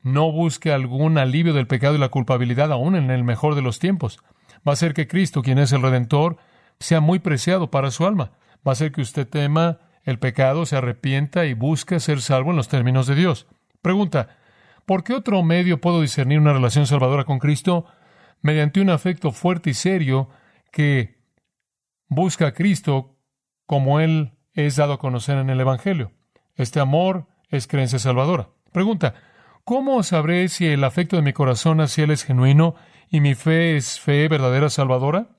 no 0.02 0.32
busque 0.32 0.72
algún 0.72 1.18
alivio 1.18 1.54
del 1.54 1.68
pecado 1.68 1.96
y 1.96 2.00
la 2.00 2.10
culpabilidad 2.10 2.72
aún 2.72 2.96
en 2.96 3.12
el 3.12 3.26
mejor 3.26 3.56
de 3.56 3.62
los 3.62 3.80
tiempos. 3.80 4.20
Va 4.66 4.72
a 4.72 4.78
ser 4.78 4.94
que 4.94 5.08
Cristo, 5.08 5.42
quien 5.42 5.60
es 5.60 5.74
el 5.74 5.82
Redentor, 5.82 6.38
sea 6.80 7.02
muy 7.02 7.20
preciado 7.20 7.70
para 7.70 7.92
su 7.92 8.06
alma 8.06 8.32
va 8.68 8.74
a 8.74 8.76
ser 8.76 8.92
que 8.92 9.02
usted 9.02 9.28
tema 9.28 9.80
el 10.04 10.20
pecado, 10.20 10.66
se 10.66 10.76
arrepienta 10.76 11.46
y 11.46 11.54
busque 11.54 12.00
ser 12.00 12.22
salvo 12.22 12.52
en 12.52 12.58
los 12.58 12.70
términos 12.70 13.08
de 13.08 13.16
Dios. 13.16 13.48
Pregunta, 13.82 14.38
¿por 14.86 15.04
qué 15.04 15.14
otro 15.14 15.44
medio 15.44 15.82
puedo 15.82 16.02
discernir 16.02 16.40
una 16.40 16.54
relación 16.54 16.88
salvadora 16.88 17.26
con 17.26 17.40
Cristo? 17.40 17.86
Mediante 18.42 18.80
un 18.82 18.90
afecto 18.90 19.32
fuerte 19.32 19.72
y 19.72 19.74
serio 19.74 20.30
que 20.72 21.18
busca 22.08 22.48
a 22.48 22.54
Cristo 22.54 23.18
como 23.66 24.00
Él 24.00 24.34
es 24.54 24.78
dado 24.78 24.94
a 24.94 25.00
conocer 25.00 25.38
en 25.38 25.50
el 25.50 25.60
Evangelio. 25.60 26.12
Este 26.56 26.80
amor 26.80 27.28
es 27.50 27.68
creencia 27.68 28.00
salvadora. 28.00 28.50
Pregunta, 28.72 29.14
¿cómo 29.64 30.02
sabré 30.04 30.48
si 30.48 30.68
el 30.68 30.84
afecto 30.84 31.16
de 31.16 31.22
mi 31.22 31.34
corazón 31.34 31.82
hacia 31.82 32.06
Él 32.06 32.12
es 32.12 32.24
genuino 32.24 32.76
y 33.10 33.22
mi 33.22 33.36
fe 33.36 33.76
es 33.76 34.00
fe 34.00 34.28
verdadera 34.28 34.70
salvadora? 34.70 35.37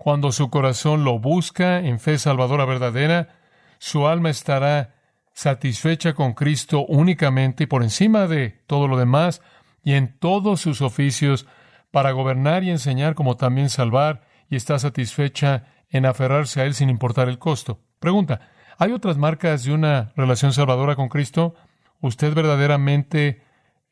Cuando 0.00 0.32
su 0.32 0.48
corazón 0.48 1.04
lo 1.04 1.18
busca 1.18 1.80
en 1.80 2.00
fe 2.00 2.16
salvadora 2.16 2.64
verdadera, 2.64 3.36
su 3.76 4.08
alma 4.08 4.30
estará 4.30 4.94
satisfecha 5.34 6.14
con 6.14 6.32
Cristo 6.32 6.86
únicamente 6.86 7.64
y 7.64 7.66
por 7.66 7.82
encima 7.82 8.26
de 8.26 8.62
todo 8.66 8.88
lo 8.88 8.96
demás 8.96 9.42
y 9.84 9.92
en 9.92 10.18
todos 10.18 10.62
sus 10.62 10.80
oficios 10.80 11.46
para 11.90 12.12
gobernar 12.12 12.64
y 12.64 12.70
enseñar 12.70 13.14
como 13.14 13.36
también 13.36 13.68
salvar 13.68 14.22
y 14.48 14.56
está 14.56 14.78
satisfecha 14.78 15.64
en 15.90 16.06
aferrarse 16.06 16.62
a 16.62 16.64
Él 16.64 16.72
sin 16.72 16.88
importar 16.88 17.28
el 17.28 17.38
costo. 17.38 17.78
Pregunta, 17.98 18.40
¿hay 18.78 18.92
otras 18.92 19.18
marcas 19.18 19.64
de 19.64 19.74
una 19.74 20.14
relación 20.16 20.54
salvadora 20.54 20.96
con 20.96 21.10
Cristo? 21.10 21.56
¿Usted 22.00 22.32
verdaderamente 22.32 23.42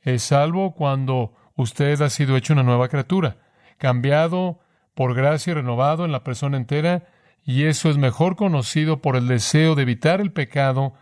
es 0.01 0.23
salvo 0.23 0.75
cuando 0.75 1.35
usted 1.55 2.01
ha 2.01 2.09
sido 2.09 2.35
hecho 2.39 2.55
una 2.55 2.63
nueva 2.63 2.89
criatura, 2.89 3.37
cambiado 3.77 4.61
por 4.99 5.15
gracia 5.15 5.55
renovado 5.55 6.05
en 6.05 6.11
la 6.11 6.25
persona 6.25 6.57
entera, 6.57 7.07
y 7.45 7.67
eso 7.67 7.89
es 7.89 7.97
mejor 7.97 8.35
conocido 8.35 9.01
por 9.01 9.15
el 9.15 9.29
deseo 9.29 9.77
de 9.77 9.83
evitar 9.83 10.21
el 10.21 10.33
pecado 10.33 10.93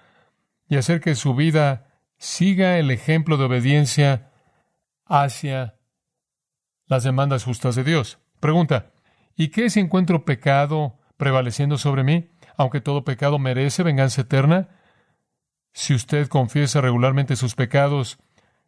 y 0.68 0.76
hacer 0.76 1.00
que 1.00 1.14
su 1.14 1.34
vida 1.34 2.02
siga 2.18 2.76
el 2.76 2.90
ejemplo 2.90 3.38
de 3.38 3.44
obediencia 3.44 4.32
hacia 5.06 5.76
las 6.86 7.04
demandas 7.04 7.44
justas 7.44 7.74
de 7.74 7.84
Dios. 7.84 8.18
Pregunta, 8.38 8.92
¿y 9.34 9.48
qué 9.48 9.70
si 9.70 9.80
encuentro 9.80 10.26
pecado 10.26 10.98
prevaleciendo 11.16 11.78
sobre 11.78 12.04
mí, 12.04 12.28
aunque 12.58 12.82
todo 12.82 13.02
pecado 13.02 13.38
merece 13.38 13.82
venganza 13.82 14.20
eterna? 14.20 14.68
Si 15.72 15.94
usted 15.94 16.28
confiesa 16.28 16.82
regularmente 16.82 17.34
sus 17.34 17.54
pecados 17.54 18.18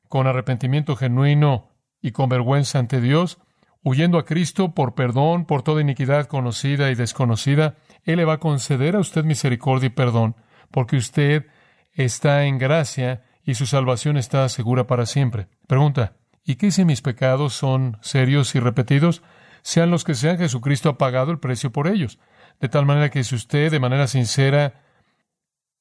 con 0.09 0.27
arrepentimiento 0.27 0.97
genuino 0.97 1.69
y 2.01 2.13
con 2.13 2.31
vergüenza 2.31 2.79
ante 2.79 3.03
Dios, 3.03 3.39
huyendo 3.83 4.19
a 4.19 4.25
Cristo 4.25 4.75
por 4.75 4.95
perdón 4.95 5.45
por 5.45 5.63
toda 5.63 5.81
iniquidad 5.81 6.27
conocida 6.27 6.91
y 6.91 6.95
desconocida, 6.95 7.77
Él 8.05 8.17
le 8.17 8.25
va 8.25 8.35
a 8.35 8.41
conceder 8.41 8.97
a 8.97 9.01
usted 9.01 9.25
misericordia 9.25 9.87
y 9.87 9.91
perdón, 9.91 10.37
porque 10.71 10.97
usted 10.97 11.47
está 11.93 12.45
en 12.45 12.59
gracia 12.59 13.25
y 13.45 13.55
su 13.55 13.67
salvación 13.67 14.17
está 14.17 14.49
segura 14.49 14.87
para 14.87 15.07
siempre. 15.07 15.49
Pregunta, 15.67 16.17
¿y 16.45 16.57
qué 16.57 16.71
si 16.71 16.85
mis 16.85 17.03
pecados 17.03 17.55
son 17.55 17.99
serios 18.03 18.55
y 18.55 18.61
repetidos? 18.61 19.23
Sean 19.63 19.91
los 19.91 20.05
que 20.05 20.15
sean, 20.15 20.39
Jesucristo 20.39 20.91
ha 20.91 20.99
pagado 20.99 21.31
el 21.31 21.39
precio 21.39 21.73
por 21.73 21.89
ellos. 21.89 22.19
De 22.61 22.69
tal 22.69 22.87
manera 22.87 23.11
que 23.11 23.25
si 23.25 23.35
usted 23.35 23.71
de 23.71 23.81
manera 23.81 24.07
sincera 24.07 24.83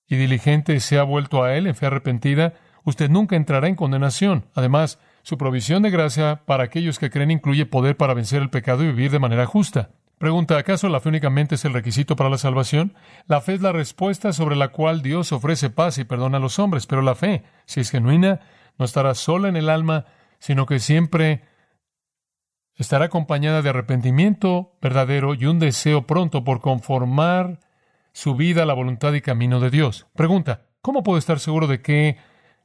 y 0.07 0.15
diligente 0.15 0.79
se 0.79 0.97
ha 0.97 1.03
vuelto 1.03 1.43
a 1.43 1.55
Él 1.55 1.67
en 1.67 1.75
fe 1.75 1.88
arrepentida, 1.88 2.53
usted 2.83 3.10
nunca 3.10 3.36
entrará 3.36 3.67
en 3.67 3.75
condenación. 3.75 4.45
Además, 4.55 4.99
su 5.27 5.37
provisión 5.37 5.83
de 5.83 5.89
gracia 5.89 6.43
para 6.45 6.63
aquellos 6.63 6.99
que 6.99 7.09
creen 7.09 7.31
incluye 7.31 7.65
poder 7.65 7.97
para 7.97 8.13
vencer 8.13 8.41
el 8.41 8.49
pecado 8.49 8.85
y 8.85 8.87
vivir 8.87 9.11
de 9.11 9.19
manera 9.19 9.45
justa. 9.45 9.89
Pregunta, 10.17 10.57
¿acaso 10.57 10.87
la 10.87 11.01
fe 11.01 11.09
únicamente 11.09 11.55
es 11.55 11.65
el 11.65 11.73
requisito 11.73 12.15
para 12.15 12.29
la 12.29 12.37
salvación? 12.37 12.95
La 13.25 13.41
fe 13.41 13.55
es 13.55 13.61
la 13.61 13.73
respuesta 13.73 14.31
sobre 14.31 14.55
la 14.55 14.69
cual 14.69 15.01
Dios 15.01 15.33
ofrece 15.33 15.69
paz 15.69 15.97
y 15.97 16.05
perdón 16.05 16.33
a 16.33 16.39
los 16.39 16.59
hombres, 16.59 16.87
pero 16.87 17.01
la 17.01 17.13
fe, 17.13 17.43
si 17.65 17.81
es 17.81 17.91
genuina, 17.91 18.39
no 18.77 18.85
estará 18.85 19.13
sola 19.15 19.49
en 19.49 19.57
el 19.57 19.69
alma, 19.69 20.05
sino 20.39 20.65
que 20.65 20.79
siempre 20.79 21.41
estará 22.75 23.07
acompañada 23.07 23.61
de 23.61 23.71
arrepentimiento 23.71 24.77
verdadero 24.81 25.33
y 25.33 25.45
un 25.45 25.59
deseo 25.59 26.07
pronto 26.07 26.45
por 26.45 26.61
conformar 26.61 27.59
su 28.13 28.35
vida 28.35 28.63
a 28.63 28.65
la 28.65 28.73
voluntad 28.73 29.11
y 29.11 29.19
camino 29.19 29.59
de 29.59 29.71
Dios. 29.71 30.07
Pregunta, 30.15 30.67
¿cómo 30.81 31.03
puedo 31.03 31.17
estar 31.17 31.41
seguro 31.41 31.67
de 31.67 31.81
que 31.81 32.15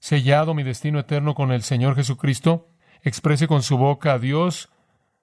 sellado 0.02 0.52
mi 0.52 0.64
destino 0.64 0.98
eterno 0.98 1.36
con 1.36 1.52
el 1.52 1.62
Señor 1.62 1.94
Jesucristo, 1.94 2.66
exprese 3.02 3.46
con 3.46 3.62
su 3.62 3.78
boca 3.78 4.14
a 4.14 4.18
Dios 4.18 4.68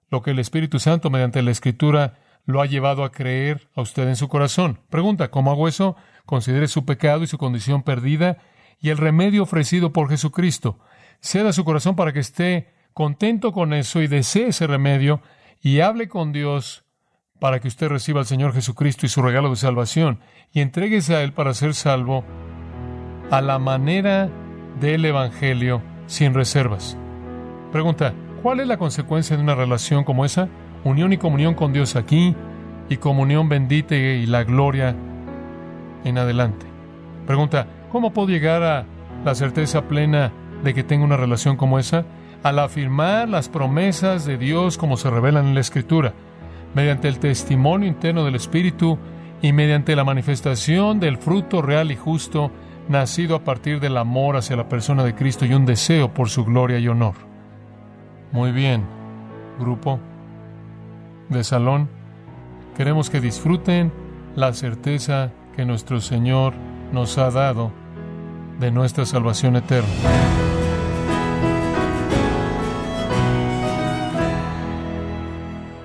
lo 0.09 0.21
que 0.21 0.31
el 0.31 0.39
Espíritu 0.39 0.79
Santo 0.79 1.09
mediante 1.09 1.41
la 1.41 1.51
Escritura 1.51 2.17
lo 2.45 2.61
ha 2.61 2.65
llevado 2.65 3.03
a 3.03 3.11
creer 3.11 3.67
a 3.75 3.81
usted 3.81 4.07
en 4.07 4.15
su 4.15 4.29
corazón. 4.29 4.79
Pregunta, 4.89 5.31
¿cómo 5.31 5.51
hago 5.51 5.67
eso? 5.67 5.97
Considere 6.25 6.69
su 6.69 6.85
pecado 6.85 7.23
y 7.23 7.27
su 7.27 7.37
condición 7.37 7.83
perdida 7.83 8.37
y 8.79 8.87
el 8.87 8.97
remedio 8.97 9.43
ofrecido 9.43 9.91
por 9.91 10.07
Jesucristo. 10.07 10.79
Ceda 11.19 11.51
su 11.51 11.65
corazón 11.65 11.97
para 11.97 12.13
que 12.13 12.21
esté 12.21 12.73
contento 12.93 13.51
con 13.51 13.73
eso 13.73 14.01
y 14.01 14.07
desee 14.07 14.47
ese 14.47 14.65
remedio 14.65 15.21
y 15.61 15.81
hable 15.81 16.07
con 16.07 16.31
Dios 16.31 16.85
para 17.41 17.59
que 17.59 17.67
usted 17.67 17.89
reciba 17.89 18.21
al 18.21 18.27
Señor 18.27 18.53
Jesucristo 18.53 19.05
y 19.05 19.09
su 19.09 19.21
regalo 19.21 19.49
de 19.49 19.57
salvación 19.57 20.21
y 20.53 20.61
entréguese 20.61 21.17
a 21.17 21.21
Él 21.21 21.33
para 21.33 21.53
ser 21.53 21.73
salvo 21.73 22.23
a 23.29 23.41
la 23.41 23.59
manera 23.59 24.31
del 24.79 25.05
Evangelio 25.05 25.81
sin 26.07 26.33
reservas. 26.33 26.97
Pregunta, 27.71 28.13
¿cuál 28.41 28.59
es 28.59 28.67
la 28.67 28.77
consecuencia 28.77 29.35
de 29.35 29.43
una 29.43 29.55
relación 29.55 30.03
como 30.03 30.25
esa? 30.25 30.49
Unión 30.83 31.13
y 31.13 31.17
comunión 31.17 31.53
con 31.53 31.73
Dios 31.73 31.95
aquí 31.95 32.35
y 32.89 32.97
comunión 32.97 33.49
bendita 33.49 33.95
y 33.95 34.25
la 34.25 34.43
gloria 34.43 34.95
en 36.03 36.17
adelante. 36.17 36.65
Pregunta, 37.27 37.67
¿cómo 37.91 38.11
puedo 38.11 38.29
llegar 38.29 38.63
a 38.63 38.85
la 39.23 39.35
certeza 39.35 39.87
plena 39.87 40.31
de 40.63 40.73
que 40.73 40.83
tengo 40.83 41.05
una 41.05 41.17
relación 41.17 41.57
como 41.57 41.77
esa? 41.77 42.05
Al 42.41 42.59
afirmar 42.59 43.29
las 43.29 43.49
promesas 43.49 44.25
de 44.25 44.37
Dios 44.37 44.77
como 44.77 44.97
se 44.97 45.09
revelan 45.09 45.47
en 45.47 45.53
la 45.55 45.59
Escritura, 45.59 46.13
mediante 46.73 47.07
el 47.07 47.19
testimonio 47.19 47.87
interno 47.87 48.23
del 48.23 48.35
Espíritu 48.35 48.97
y 49.41 49.53
mediante 49.53 49.95
la 49.95 50.03
manifestación 50.03 50.99
del 50.99 51.17
fruto 51.17 51.61
real 51.61 51.91
y 51.91 51.95
justo 51.95 52.51
nacido 52.89 53.35
a 53.35 53.43
partir 53.43 53.79
del 53.79 53.97
amor 53.97 54.35
hacia 54.35 54.55
la 54.55 54.67
persona 54.67 55.03
de 55.03 55.15
Cristo 55.15 55.45
y 55.45 55.53
un 55.53 55.65
deseo 55.65 56.11
por 56.13 56.27
su 56.29 56.43
gloria 56.43 56.79
y 56.79 56.87
honor. 56.87 57.13
Muy 58.31 58.51
bien, 58.51 58.83
grupo 59.59 59.99
de 61.29 61.43
salón, 61.43 61.87
queremos 62.75 63.11
que 63.11 63.21
disfruten 63.21 63.93
la 64.35 64.53
certeza 64.53 65.31
que 65.55 65.65
nuestro 65.65 66.01
Señor 66.01 66.53
nos 66.91 67.17
ha 67.19 67.29
dado 67.29 67.71
de 68.59 68.71
nuestra 68.71 69.05
salvación 69.05 69.55
eterna. 69.55 69.89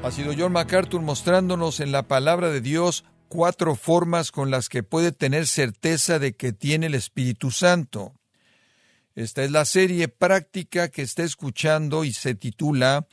Ha 0.02 0.10
sido 0.10 0.32
John 0.36 0.52
MacArthur 0.52 1.02
mostrándonos 1.02 1.80
en 1.80 1.92
la 1.92 2.04
palabra 2.04 2.48
de 2.48 2.62
Dios 2.62 3.04
cuatro 3.34 3.74
formas 3.74 4.30
con 4.30 4.52
las 4.52 4.68
que 4.68 4.84
puede 4.84 5.10
tener 5.10 5.48
certeza 5.48 6.20
de 6.20 6.36
que 6.36 6.52
tiene 6.52 6.86
el 6.86 6.94
Espíritu 6.94 7.50
Santo. 7.50 8.14
Esta 9.16 9.42
es 9.42 9.50
la 9.50 9.64
serie 9.64 10.06
práctica 10.06 10.86
que 10.88 11.02
está 11.02 11.24
escuchando 11.24 12.04
y 12.04 12.12
se 12.12 12.36
titula 12.36 13.08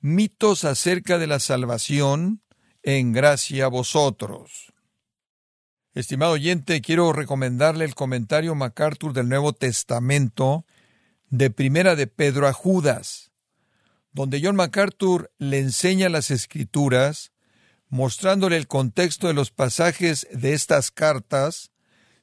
Mitos 0.00 0.64
acerca 0.64 1.18
de 1.18 1.26
la 1.26 1.40
salvación 1.40 2.40
en 2.82 3.12
gracia 3.12 3.66
a 3.66 3.68
vosotros. 3.68 4.72
Estimado 5.92 6.32
oyente, 6.32 6.80
quiero 6.80 7.12
recomendarle 7.12 7.84
el 7.84 7.94
comentario 7.94 8.54
MacArthur 8.54 9.12
del 9.12 9.28
Nuevo 9.28 9.52
Testamento 9.52 10.64
de 11.28 11.50
Primera 11.50 11.96
de 11.96 12.06
Pedro 12.06 12.48
a 12.48 12.54
Judas, 12.54 13.30
donde 14.12 14.40
John 14.42 14.56
MacArthur 14.56 15.30
le 15.36 15.58
enseña 15.58 16.08
las 16.08 16.30
escrituras 16.30 17.32
mostrándole 17.88 18.56
el 18.56 18.66
contexto 18.66 19.28
de 19.28 19.34
los 19.34 19.50
pasajes 19.50 20.26
de 20.32 20.52
estas 20.52 20.90
cartas, 20.90 21.70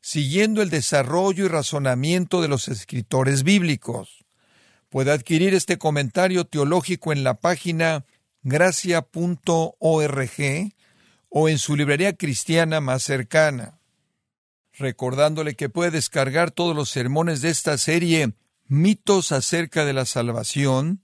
siguiendo 0.02 0.62
el 0.62 0.70
desarrollo 0.70 1.46
y 1.46 1.48
razonamiento 1.48 2.42
de 2.42 2.48
los 2.48 2.68
escritores 2.68 3.44
bíblicos. 3.44 4.26
Puede 4.90 5.12
adquirir 5.12 5.54
este 5.54 5.78
comentario 5.78 6.46
teológico 6.46 7.14
en 7.14 7.24
la 7.24 7.36
página 7.36 8.06
gracia.org 8.44 9.72
o 11.30 11.50
en 11.50 11.58
su 11.58 11.76
librería 11.76 12.14
cristiana 12.14 12.82
más 12.82 13.04
cercana. 13.04 13.80
Recordándole 14.74 15.56
que 15.56 15.70
puede 15.70 15.92
descargar 15.92 16.52
todos 16.52 16.76
los 16.76 16.90
sermones 16.90 17.42
de 17.42 17.50
esta 17.50 17.78
serie 17.78 18.34
Mitos 18.68 19.32
acerca 19.32 19.86
de 19.86 19.94
la 19.94 20.06
salvación 20.06 21.04